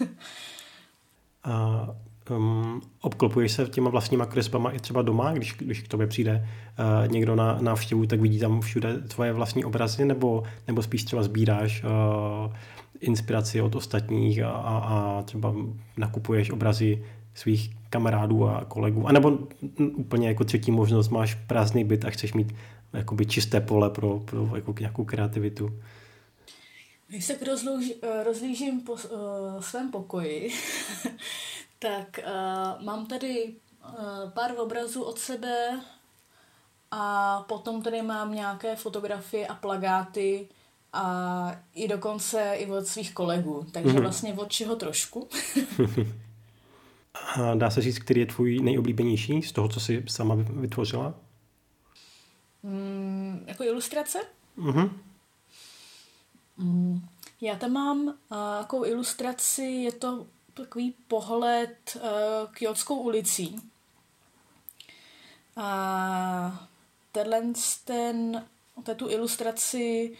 [1.44, 1.86] a
[2.36, 7.12] um, obklopuješ se těma vlastníma kresbama i třeba doma, když, když k tobě přijde uh,
[7.12, 11.84] někdo na návštěvu, tak vidí tam všude tvoje vlastní obrazy, nebo, nebo spíš třeba sbíráš
[11.84, 12.52] uh,
[13.00, 15.54] inspiraci od ostatních a, a, a třeba
[15.96, 19.38] nakupuješ obrazy svých kamarádů a kolegů, a nebo
[19.78, 22.54] úplně jako třetí možnost máš prázdný byt a chceš mít
[22.92, 25.70] jakoby čisté pole pro, pro jako nějakou kreativitu.
[27.08, 27.36] Když se
[28.02, 28.96] eh, rozlížím po
[29.60, 30.50] svém pokoji,
[31.82, 35.80] Tak uh, mám tady uh, pár obrazů od sebe
[36.90, 40.48] a potom tady mám nějaké fotografie a plagáty
[40.92, 44.00] a i dokonce i od svých kolegů, takže mm-hmm.
[44.00, 45.28] vlastně od čeho trošku.
[47.34, 51.14] a dá se říct, který je tvůj nejoblíbenější z toho, co jsi sama vytvořila?
[52.62, 54.18] Mm, jako ilustrace?
[54.58, 54.90] Mm-hmm.
[56.56, 57.06] Mm,
[57.40, 58.14] já tam mám uh,
[58.58, 62.02] jako ilustraci, je to takový pohled uh,
[62.52, 63.60] Kyotskou ulicí.
[65.56, 66.68] A
[67.12, 67.42] tenhle
[67.84, 68.44] ten,
[68.96, 70.16] tu ilustraci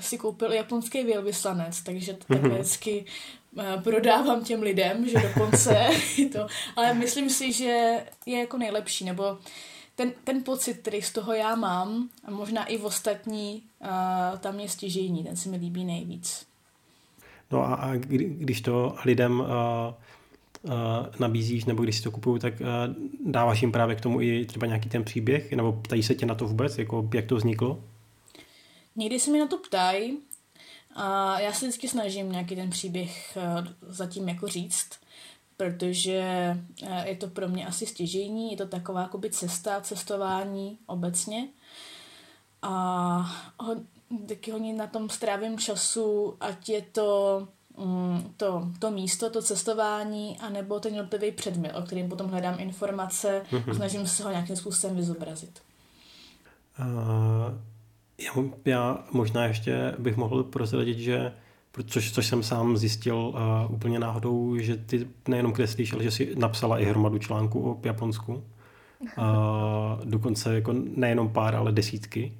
[0.00, 2.58] si koupil japonský velvyslanec, takže to takhle mhm.
[2.58, 3.04] vždycky
[3.52, 5.88] uh, prodávám těm lidem, že dokonce
[6.32, 9.38] to, ale myslím si, že je jako nejlepší, nebo
[9.94, 14.60] ten, ten pocit, který z toho já mám, a možná i v ostatní, uh, tam
[14.60, 16.47] je stěžejní, ten se mi líbí nejvíc.
[17.50, 19.46] No a, a kdy, když to lidem uh,
[20.62, 20.72] uh,
[21.18, 22.66] nabízíš, nebo když si to kupují, tak uh,
[23.32, 26.34] dáváš jim právě k tomu i třeba nějaký ten příběh, nebo ptají se tě na
[26.34, 27.84] to vůbec, jako jak to vzniklo?
[28.96, 30.18] Někdy se mi na to ptají
[30.94, 33.38] a já se vždycky snažím nějaký ten příběh
[33.88, 34.90] zatím jako říct,
[35.56, 36.56] protože
[37.04, 41.48] je to pro mě asi stěžení, je to taková jakoby cesta, cestování obecně.
[42.62, 43.36] A
[44.28, 50.38] taky hodně na tom strávím času, ať je to mm, to, to místo, to cestování,
[50.40, 53.74] anebo ten jednotlivý předmět, o kterým potom hledám informace a mhm.
[53.74, 55.62] snažím se ho nějakým způsobem vyzobrazit.
[56.80, 57.54] Uh,
[58.18, 58.32] já,
[58.64, 61.32] já možná ještě bych mohl prozradit, že
[61.86, 66.34] což, což jsem sám zjistil uh, úplně náhodou, že ty nejenom kreslíš, ale že jsi
[66.36, 68.44] napsala i hromadu článků o Japonsku.
[69.18, 72.32] Uh, dokonce jako nejenom pár, ale desítky.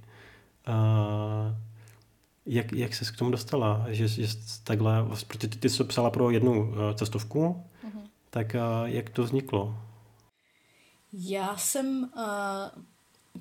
[2.47, 4.27] Jak, jak ses k tomu dostala, že, že
[4.65, 8.01] takhle, protože ty, ty jsi psala pro jednu uh, cestovku, uh-huh.
[8.31, 9.79] tak uh, jak to vzniklo?
[11.13, 12.83] Já jsem uh,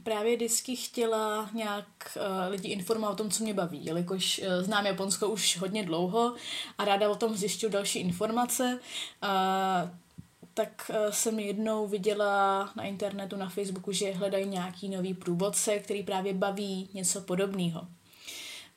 [0.03, 1.85] právě vždycky chtěla nějak
[2.15, 6.35] uh, lidi informovat o tom, co mě baví, jelikož uh, znám Japonsko už hodně dlouho
[6.77, 8.79] a ráda o tom zjišťuju další informace.
[9.23, 9.89] Uh,
[10.57, 16.03] tak uh, jsem jednou viděla na internetu, na Facebooku, že hledají nějaký nový průvodce, který
[16.03, 17.87] právě baví něco podobného.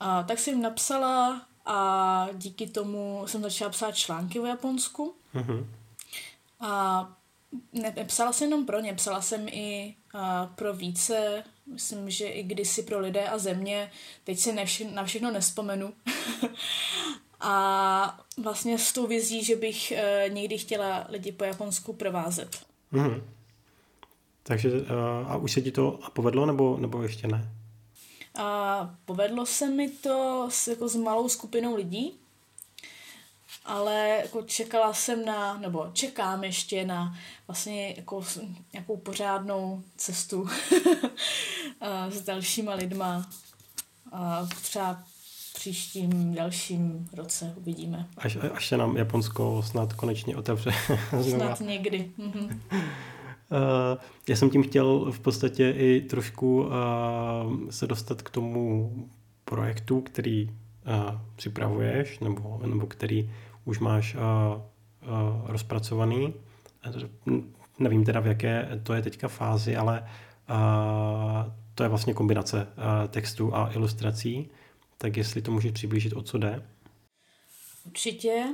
[0.00, 5.14] A tak jsem jim napsala a díky tomu jsem začala psát články o Japonsku.
[5.34, 5.66] Mm-hmm.
[6.60, 7.12] A
[7.72, 12.42] ne, nepsala jsem jenom pro ně, psala jsem i a, pro více, myslím, že i
[12.42, 13.90] kdysi pro lidé a země,
[14.24, 14.52] teď si
[14.92, 15.92] na všechno nespomenu.
[17.40, 22.66] a vlastně s tou vizí, že bych e, někdy chtěla lidi po Japonsku provázet.
[22.92, 23.22] Mm-hmm.
[24.42, 24.70] Takže
[25.26, 27.52] a už se ti to povedlo, nebo, nebo ještě ne?
[28.34, 32.14] A povedlo se mi to s, jako s malou skupinou lidí,
[33.64, 38.24] ale jako čekala jsem na, nebo čekám ještě na vlastně jako
[38.72, 40.48] nějakou pořádnou cestu
[42.10, 43.30] s dalšíma lidma.
[44.12, 45.02] A třeba
[45.60, 48.06] příštím dalším roce uvidíme.
[48.18, 50.70] Až, až se nám Japonsko snad konečně otevře.
[51.22, 52.10] snad někdy.
[52.18, 52.44] Mhm.
[52.44, 52.78] Uh,
[54.28, 56.70] já jsem tím chtěl v podstatě i trošku uh,
[57.70, 58.92] se dostat k tomu
[59.44, 60.54] projektu, který uh,
[61.36, 63.30] připravuješ, nebo, nebo který
[63.64, 64.16] už máš
[65.44, 66.34] rozpracovaný.
[67.78, 70.04] Nevím teda, v jaké to je teďka fázi, ale
[71.74, 72.66] to je vlastně kombinace
[73.10, 74.50] textu a ilustrací.
[75.02, 76.68] Tak jestli to můžeš přiblížit, o co jde?
[77.86, 78.46] Určitě.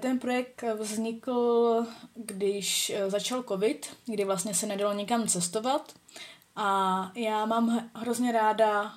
[0.00, 5.94] Ten projekt vznikl, když eh, začal covid, kdy vlastně se nedalo nikam cestovat
[6.56, 8.94] a já mám hrozně ráda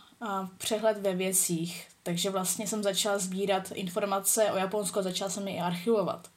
[0.58, 5.56] přehled ve věcích, takže vlastně jsem začala sbírat informace o Japonsku a začala jsem je
[5.56, 6.28] i archivovat.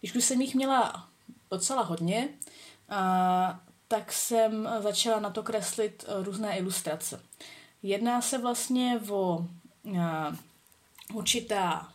[0.00, 1.08] Když už jsem jich měla
[1.50, 2.28] docela hodně,
[3.88, 7.20] tak jsem začala na to kreslit eh, různé ilustrace.
[7.86, 9.46] Jedná se vlastně o
[11.14, 11.92] určitá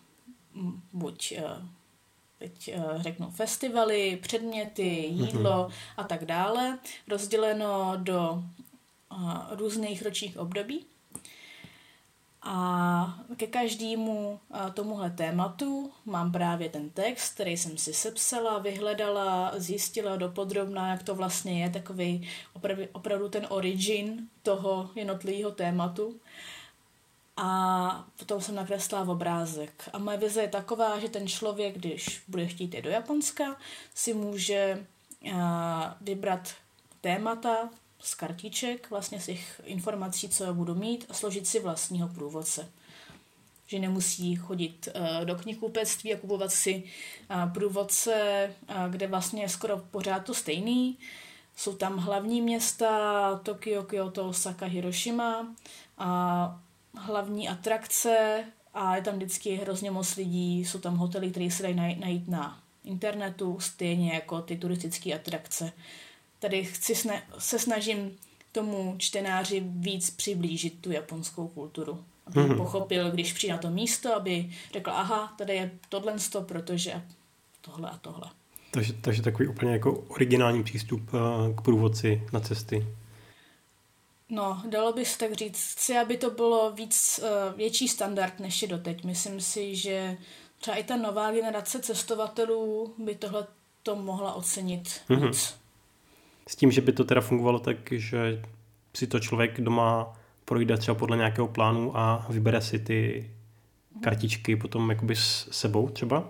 [0.94, 1.44] buď eh,
[2.40, 5.74] teď eh, řeknu festivaly, předměty, jídlo mm-hmm.
[5.98, 8.44] a tak dále, rozděleno do
[9.12, 9.16] eh,
[9.56, 10.86] různých ročních období.
[12.44, 14.40] A ke každému
[14.74, 21.16] tomuhle tématu mám právě ten text, který jsem si sepsala, vyhledala, zjistila dopodrobná, jak to
[21.16, 22.30] vlastně je, takový
[22.94, 26.20] opravdu, ten origin toho jednotlivého tématu
[27.38, 29.90] a potom jsem nakreslila v obrázek.
[29.94, 33.58] A moje vize je taková, že ten člověk, když bude chtít jít do Japonska,
[33.96, 34.86] si může
[36.02, 36.54] vybrat
[37.02, 37.70] témata
[38.02, 42.72] z kartiček, vlastně z těch informací, co já budu mít, a složit si vlastního průvodce.
[43.68, 44.90] Že nemusí chodit
[45.24, 46.84] do knihkupectví a kupovat si
[47.54, 48.50] průvodce,
[48.90, 50.98] kde vlastně je skoro pořád to stejný.
[51.56, 55.48] Jsou tam hlavní města Tokio, Kyoto, Osaka, Hiroshima
[55.98, 56.62] a
[56.96, 61.76] hlavní atrakce a je tam vždycky hrozně moc lidí, jsou tam hotely, které se dají
[61.76, 65.72] najít na internetu, stejně jako ty turistické atrakce.
[66.42, 68.18] Tady chci sna- se snažím
[68.52, 72.04] tomu čtenáři víc přiblížit tu japonskou kulturu.
[72.26, 72.58] Aby mm-hmm.
[72.58, 77.02] pochopil, když přijde na to místo, aby řekl, aha, tady je tohle, protože
[77.62, 78.30] tohle a tohle.
[78.72, 82.88] Takže, takže takový úplně jako originální přístup eh, k průvodci na cesty.
[84.30, 85.72] No, dalo by se tak říct.
[85.72, 89.04] Chci, aby to bylo víc uh, větší standard, než je doteď.
[89.04, 90.18] Myslím si, že
[90.60, 93.48] třeba i ta nová generace cestovatelů by tohle
[93.84, 95.28] to mohla ocenit mm-hmm.
[95.28, 95.61] víc.
[96.48, 98.42] S tím, že by to teda fungovalo tak, že
[98.96, 100.14] si to člověk doma
[100.46, 103.30] projde třeba podle nějakého plánu a vybere si ty
[104.02, 106.30] kartičky potom jakoby s sebou třeba?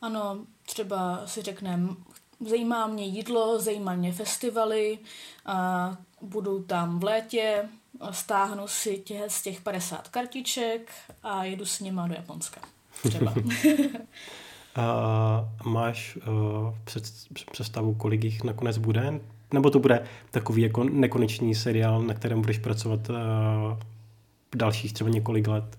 [0.00, 1.88] Ano, třeba si řekneme,
[2.46, 4.98] zajímá mě jídlo, zajímá mě festivaly,
[5.46, 7.68] a budu tam v létě,
[8.10, 12.60] stáhnu si tě, z těch 50 kartiček a jedu s nima do Japonska.
[13.02, 13.34] Třeba.
[14.76, 17.04] a máš uh, před,
[17.52, 19.20] představu, kolik jich nakonec bude?
[19.52, 23.16] Nebo to bude takový jako nekonečný seriál, na kterém budeš pracovat uh,
[24.54, 25.78] dalších třeba několik let?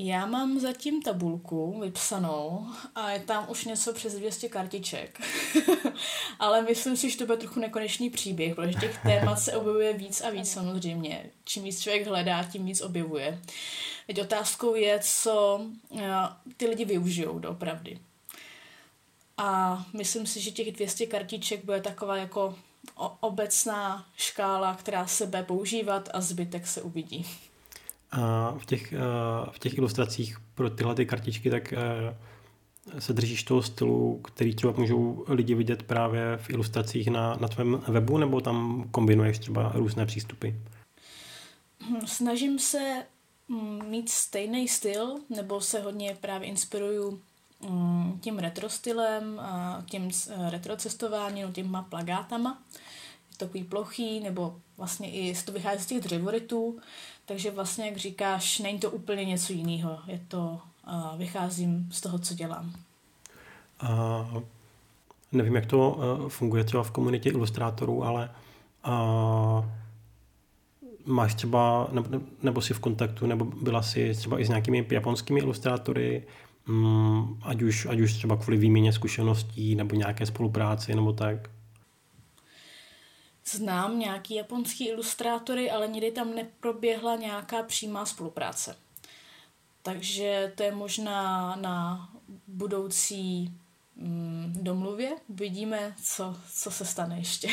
[0.00, 5.20] Já mám zatím tabulku vypsanou a je tam už něco přes 200 kartiček.
[6.38, 10.20] Ale myslím si, že to bude trochu nekonečný příběh, protože těch témat se objevuje víc
[10.20, 11.30] a víc samozřejmě.
[11.44, 13.40] Čím víc člověk hledá, tím víc objevuje.
[14.06, 15.60] Teď otázkou je, co
[15.98, 16.12] eh,
[16.56, 17.98] ty lidi využijou doopravdy.
[19.38, 22.54] A myslím si, že těch 200 kartiček bude taková jako
[23.20, 27.26] obecná škála, která se bude používat a zbytek se uvidí.
[28.10, 28.94] A v těch,
[29.50, 31.74] v těch ilustracích pro tyhle ty kartičky, tak
[32.98, 37.82] se držíš toho stylu, který třeba můžou lidi vidět právě v ilustracích na, na tvém
[37.88, 40.48] webu, nebo tam kombinuješ třeba různé přístupy?
[41.80, 43.02] Hm, snažím se
[43.48, 47.20] hm, mít stejný styl, nebo se hodně právě inspiruju
[48.20, 49.40] tím retro stylem,
[49.86, 52.62] tím e, retro cestováním, těma plagátama.
[53.30, 56.78] Je to takový plochý, nebo vlastně i to vychází z těch dřevorytů,
[57.24, 59.98] takže vlastně, jak říkáš, není to úplně něco jiného.
[60.06, 60.60] Je to,
[61.16, 62.72] vycházím z toho, co dělám.
[63.80, 64.26] A
[65.32, 68.30] nevím, jak to uh, funguje třeba v komunitě ilustrátorů, ale
[68.86, 69.64] uh,
[71.04, 72.08] máš třeba, nebo,
[72.42, 76.26] nebo jsi v kontaktu, nebo byla jsi třeba i s nějakými japonskými ilustrátory,
[76.68, 81.50] um, ať, už, ať už třeba kvůli výměně zkušeností, nebo nějaké spolupráci, nebo tak?
[83.46, 88.76] Znám nějaký japonský ilustrátory, ale nikdy tam neproběhla nějaká přímá spolupráce.
[89.82, 92.08] Takže to je možná na
[92.46, 93.52] budoucí
[93.96, 95.10] mm, domluvě.
[95.28, 97.48] Vidíme, co, co se stane ještě.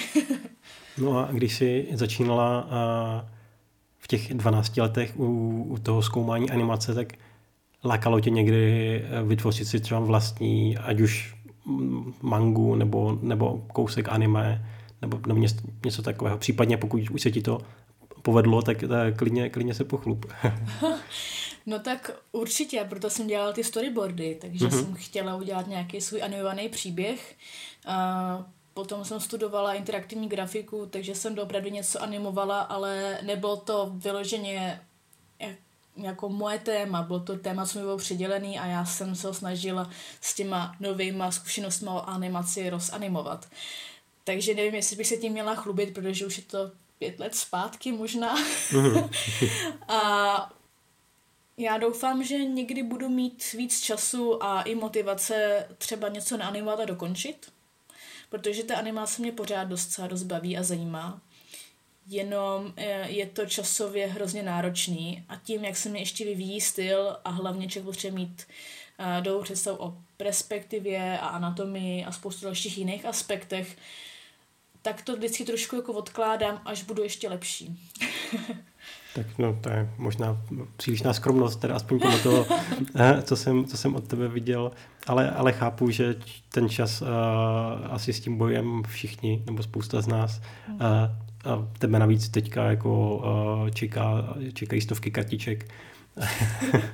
[0.97, 3.25] no a když jsi začínala a
[3.99, 7.13] v těch 12 letech u, u toho zkoumání animace, tak
[7.85, 11.35] lákalo tě někdy eh, vytvořit si třeba vlastní, ať už
[12.21, 14.65] mangu nebo, nebo kousek anime,
[15.01, 15.55] nebo, nebo něco,
[15.85, 16.37] něco takového.
[16.37, 17.61] Případně pokud už se ti to
[18.21, 20.25] povedlo, tak, tak klidně, klidně se pochlup.
[21.65, 24.85] no tak určitě, proto jsem dělala ty storyboardy, takže mm-hmm.
[24.85, 27.35] jsem chtěla udělat nějaký svůj animovaný příběh.
[27.87, 34.81] Uh, potom jsem studovala interaktivní grafiku, takže jsem opravdu něco animovala, ale nebylo to vyloženě
[35.97, 39.33] jako moje téma, bylo to téma, co mi bylo přidělený a já jsem se ho
[39.33, 39.89] snažila
[40.21, 43.47] s těma novýma zkušenostmi o animaci rozanimovat.
[44.23, 47.91] Takže nevím, jestli bych se tím měla chlubit, protože už je to pět let zpátky
[47.91, 48.35] možná.
[48.71, 49.09] Mhm.
[49.87, 50.51] a
[51.57, 56.85] já doufám, že někdy budu mít víc času a i motivace třeba něco naanimovat a
[56.85, 57.51] dokončit,
[58.29, 61.21] protože ta animace mě pořád dost, dost baví a zajímá
[62.07, 67.17] jenom eh, je to časově hrozně náročný a tím, jak se mi ještě vyvíjí styl
[67.25, 68.47] a hlavně člověk potřebuje mít
[68.99, 73.77] uh, dobrou představu o perspektivě a anatomii a spoustu dalších jiných aspektech,
[74.81, 77.79] tak to vždycky trošku jako odkládám, až budu ještě lepší.
[79.15, 80.41] tak no, to je možná
[80.77, 82.45] přílišná skromnost, teda aspoň podle toho,
[82.95, 84.71] eh, co jsem, co jsem od tebe viděl,
[85.07, 86.15] ale, ale chápu, že
[86.49, 87.07] ten čas uh,
[87.89, 90.79] asi s tím bojem všichni, nebo spousta z nás, uh,
[91.45, 93.23] a tebe navíc teďka jako
[93.73, 95.71] čeká, čekají stovky kartiček.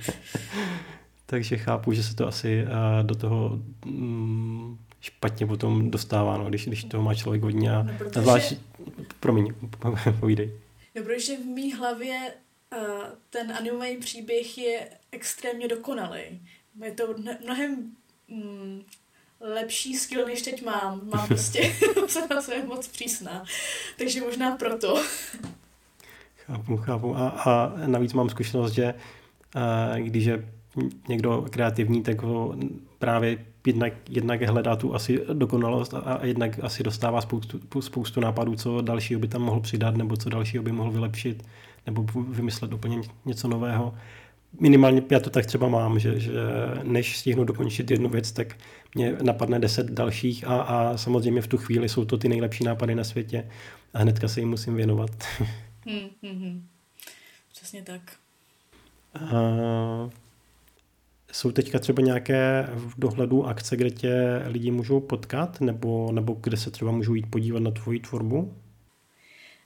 [1.26, 2.66] Takže chápu, že se to asi
[3.02, 7.72] do toho um, špatně potom dostává, no, když, když toho má člověk hodně.
[7.72, 8.22] A, no, protože...
[8.22, 8.54] zvlášť,
[9.20, 9.54] promiň,
[10.20, 10.52] povídej.
[10.95, 12.34] No, protože v mý hlavě
[12.78, 16.22] uh, ten animovaný příběh je extrémně dokonalý.
[16.86, 17.91] Je to mnohem
[18.28, 18.82] mm,
[19.42, 21.02] lepší skill, než teď mám.
[21.14, 21.74] Mám prostě,
[22.08, 23.44] se na sebe moc přísná.
[23.98, 25.04] Takže možná proto.
[26.36, 27.18] Chápu, chápu.
[27.18, 28.94] A, a navíc mám zkušenost, že
[29.56, 30.50] a, když je
[31.08, 32.56] někdo kreativní, tak ho
[33.00, 38.56] právě jednak, jednak hledá tu asi dokonalost a, a jednak asi dostává spoustu, spoustu nápadů,
[38.56, 41.44] co dalšího by tam mohl přidat, nebo co dalšího by mohl vylepšit,
[41.86, 43.94] nebo vymyslet úplně něco nového
[44.60, 46.32] minimálně já to tak třeba mám, že, že
[46.84, 48.58] než stihnu dokončit jednu věc, tak
[48.95, 52.95] mě napadne deset dalších a, a samozřejmě v tu chvíli jsou to ty nejlepší nápady
[52.95, 53.49] na světě
[53.93, 55.12] a hnedka se jim musím věnovat.
[55.86, 56.68] Hmm, hmm, hmm.
[57.52, 58.02] Přesně tak.
[59.16, 60.10] A
[61.32, 66.58] jsou teďka třeba nějaké v dohledu akce, kde tě lidi můžou potkat, nebo, nebo kde
[66.58, 68.54] se třeba můžou jít podívat na tvoji tvorbu?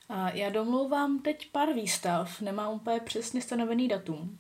[0.10, 4.38] A já domlouvám teď pár výstav, nemám úplně přesně stanovený datum,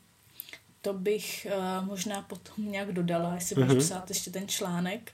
[0.86, 3.80] to bych uh, možná potom nějak dodala, jestli mm-hmm.
[3.80, 5.12] psát ještě ten článek.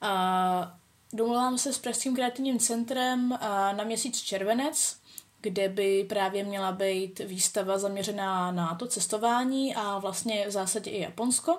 [0.00, 0.78] A
[1.12, 3.38] domluvám se s Pražským kreativním centrem uh,
[3.76, 4.96] na měsíc červenec,
[5.40, 11.02] kde by právě měla být výstava zaměřená na to cestování a vlastně v zásadě i
[11.02, 11.58] Japonsko.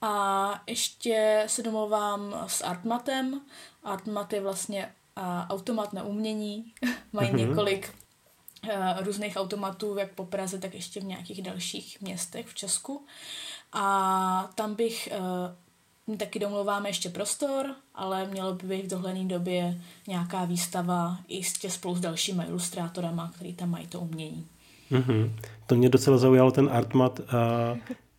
[0.00, 3.40] A ještě se domluvám s Artmatem.
[3.84, 4.92] Artmat je vlastně
[5.48, 6.72] automat na umění.
[7.12, 7.48] Mají mm-hmm.
[7.48, 8.07] několik Eh,
[9.00, 13.04] různých automatů, jak po Praze, tak ještě v nějakých dalších městech v Česku.
[13.72, 15.08] A tam bych
[16.06, 21.70] uh, taky domluváme ještě prostor, ale mělo by být v dohledné době nějaká výstava jistě
[21.70, 24.46] spolu s dalšími ilustrátorama, který tam mají to umění.
[24.90, 25.32] Mm-hmm.
[25.66, 27.20] To mě docela zaujalo ten artmat.
[27.20, 27.78] Uh,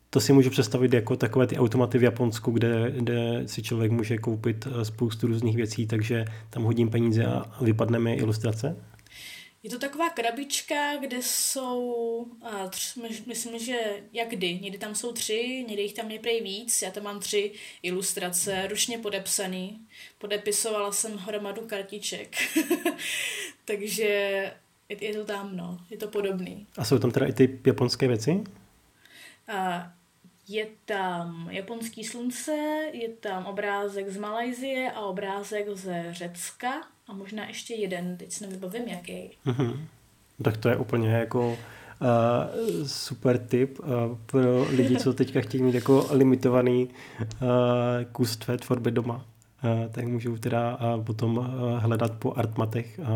[0.09, 4.17] to si můžu představit jako takové ty automaty v Japonsku, kde, kde si člověk může
[4.17, 8.75] koupit spoustu různých věcí, takže tam hodím peníze a vypadne mi ilustrace?
[9.63, 15.11] Je to taková krabička, kde jsou, a tři, myslím, že jak kdy, někdy tam jsou
[15.11, 17.51] tři, někdy jich tam je prej víc, já tam mám tři
[17.83, 19.79] ilustrace, ručně podepsaný,
[20.17, 22.35] podepisovala jsem hromadu kartiček,
[23.65, 24.03] takže
[24.89, 26.67] je, je to tam, no, je to podobný.
[26.77, 28.43] A jsou tam teda i ty japonské věci?
[29.47, 29.91] A
[30.49, 32.51] je tam japonský slunce,
[32.93, 36.73] je tam obrázek z Malajzie a obrázek ze Řecka
[37.07, 39.29] a možná ještě jeden, teď si nevybavím jaký.
[39.45, 39.79] Mm-hmm.
[40.43, 41.57] Tak to je úplně jako uh,
[42.87, 43.87] super tip uh,
[44.25, 46.89] pro lidi, co teďka chtějí mít jako limitovaný
[47.19, 47.27] uh,
[48.11, 49.25] kus tvé tvorby doma.
[49.63, 51.45] Uh, tak můžou teda uh, potom uh,
[51.79, 53.07] hledat po artmatech uh,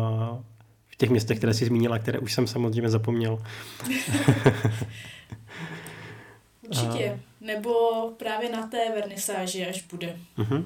[0.88, 3.42] v těch městech, které jsi zmínila, které už jsem samozřejmě zapomněl.
[6.68, 7.20] Určitě.
[7.40, 7.72] Nebo
[8.16, 10.16] právě na té vernisáži, až bude.
[10.38, 10.64] Uh-huh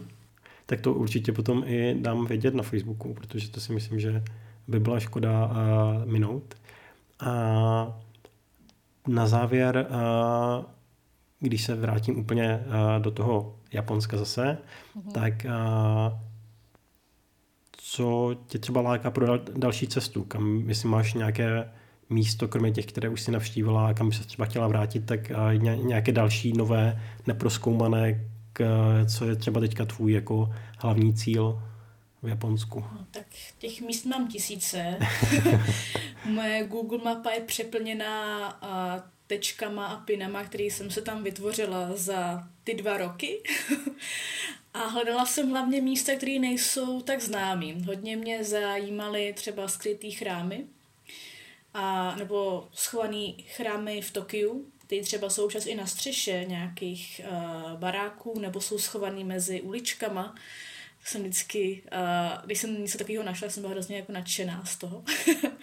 [0.69, 4.23] tak to určitě potom i dám vědět na Facebooku, protože to si myslím, že
[4.69, 5.53] by byla škoda uh,
[6.05, 6.55] minout.
[7.21, 8.01] A
[9.07, 10.65] na závěr, uh,
[11.41, 14.59] když se vrátím úplně uh, do toho Japonska zase,
[14.97, 15.13] mm-hmm.
[15.13, 16.19] tak uh,
[17.73, 20.25] co tě třeba láká pro další cestu?
[20.25, 21.71] Kam, jestli máš nějaké
[22.11, 25.21] místo, kromě těch, které už si navštívila a kam by se třeba chtěla vrátit, tak
[25.57, 28.25] nějaké další nové, neproskoumané,
[29.17, 31.63] co je třeba teďka tvůj jako hlavní cíl
[32.23, 32.85] v Japonsku?
[32.93, 33.27] No, tak
[33.59, 34.99] těch míst mám tisíce.
[36.25, 38.49] Moje Google mapa je přeplněná
[39.27, 43.43] tečkama a pinama, který jsem se tam vytvořila za ty dva roky.
[44.75, 47.85] a hledala jsem hlavně místa, které nejsou tak známý.
[47.87, 50.65] Hodně mě zajímaly třeba skrytý chrámy,
[51.79, 57.73] a, nebo schovaný chrámy v Tokiu, které třeba jsou čas i na střeše nějakých uh,
[57.73, 60.35] baráků, nebo jsou schovaný mezi uličkama.
[60.99, 64.77] Tak jsem vždycky, uh, když jsem něco takového našla, jsem byla hrozně jako nadšená z
[64.77, 65.05] toho.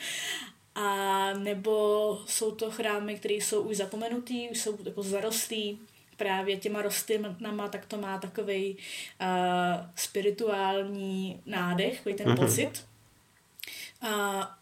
[0.75, 5.79] a nebo jsou to chrámy, které jsou už zapomenutý, už jsou jako zarostlý
[6.17, 8.77] právě těma rostlinama, tak to má takový
[9.21, 9.27] uh,
[9.95, 12.45] spirituální nádech, takový ten mm-hmm.
[12.45, 12.85] pocit.
[14.01, 14.57] A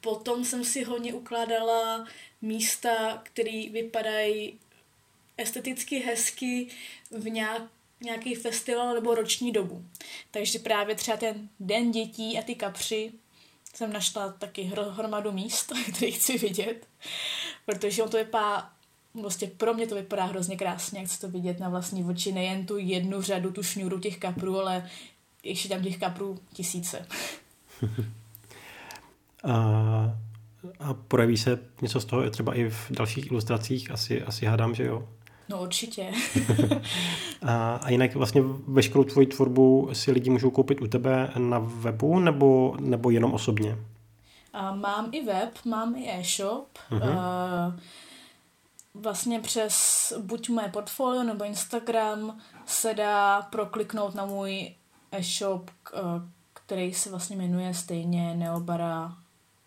[0.00, 2.06] potom jsem si hodně ukládala
[2.42, 4.58] místa, které vypadají
[5.36, 6.68] esteticky hezky
[7.10, 7.62] v nějak,
[8.00, 9.84] nějaký festival nebo roční dobu.
[10.30, 13.12] Takže právě třeba ten Den dětí a ty kapři
[13.74, 16.86] jsem našla taky hromadu míst, které chci vidět,
[17.66, 18.72] protože on to vypadá,
[19.14, 22.66] vlastně pro mě to vypadá hrozně krásně, jak chci to vidět na vlastní oči, nejen
[22.66, 24.90] tu jednu řadu, tu šňůru těch kaprů, ale
[25.42, 27.06] ještě tam těch kaprů tisíce.
[29.44, 29.54] a,
[30.80, 34.84] a projeví se něco z toho třeba i v dalších ilustracích, asi, asi hádám, že
[34.84, 35.08] jo?
[35.48, 36.12] No určitě.
[37.42, 42.18] a, a jinak vlastně veškerou tvoji tvorbu si lidi můžou koupit u tebe na webu
[42.18, 43.78] nebo, nebo jenom osobně?
[44.52, 46.68] A mám i web, mám i e-shop.
[46.90, 47.18] Uh-huh.
[47.18, 47.76] A
[48.94, 54.74] vlastně přes buď moje portfolio nebo Instagram se dá prokliknout na můj
[55.12, 55.70] e-shop,
[56.54, 59.16] který se vlastně jmenuje stejně neobara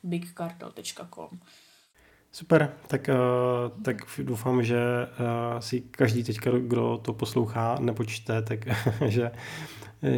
[0.04, 1.40] bigcartel.com.
[2.36, 8.42] Super, tak, uh, tak doufám, že uh, si každý teďka, kdo to poslouchá nebo čte,
[8.42, 8.60] tak
[9.08, 9.32] že,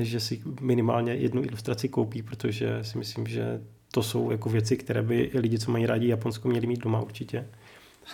[0.02, 3.62] že si minimálně jednu ilustraci koupí, protože si myslím, že
[3.92, 7.48] to jsou jako věci, které by lidi, co mají rádi Japonsko, měli mít doma určitě.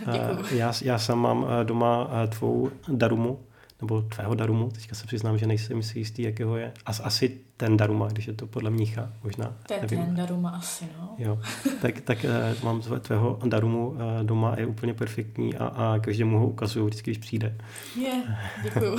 [0.08, 3.40] Uh, já, já sám mám doma tvou Darumu,
[3.82, 6.72] nebo tvého Darumu, teďka se přiznám, že nejsem si jistý, jakého je.
[6.86, 9.54] As, asi ten Daruma, když je to podle mnicha, možná.
[9.68, 10.06] To je nevím.
[10.06, 11.16] ten Daruma asi, no.
[11.18, 11.40] Jo,
[11.82, 12.26] tak, tak
[12.58, 17.12] uh, mám tvého Darumu uh, doma, je úplně perfektní a, a každému ho ukazuju vždycky,
[17.12, 17.56] když přijde.
[18.02, 18.24] Je,
[18.64, 18.98] děkuju.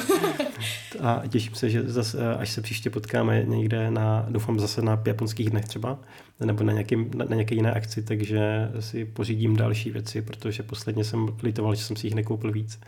[1.00, 5.02] a těším se, že zase, uh, až se příště potkáme někde na, doufám zase na
[5.06, 5.98] japonských dnech třeba,
[6.40, 11.04] nebo na, nějaký, na, na nějaké jiné akci, takže si pořídím další věci, protože posledně
[11.04, 12.80] jsem litoval, že jsem si jich nekoupil víc.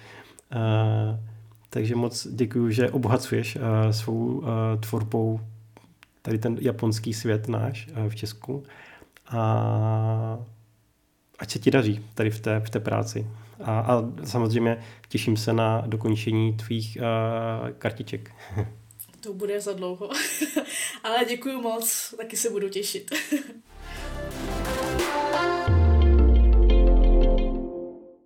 [0.55, 1.19] Uh,
[1.71, 4.47] takže moc děkuji, že obohacuješ uh, svou uh,
[4.81, 5.41] tvorbou
[6.25, 8.63] tady ten japonský svět náš uh, v Česku.
[9.29, 10.39] A
[11.39, 13.27] ať se ti daří tady v té, v té práci.
[13.65, 18.31] A, a samozřejmě těším se na dokončení tvých uh, kartiček.
[19.21, 20.11] To bude za dlouho.
[21.05, 23.11] Ale děkuji moc, taky se budu těšit.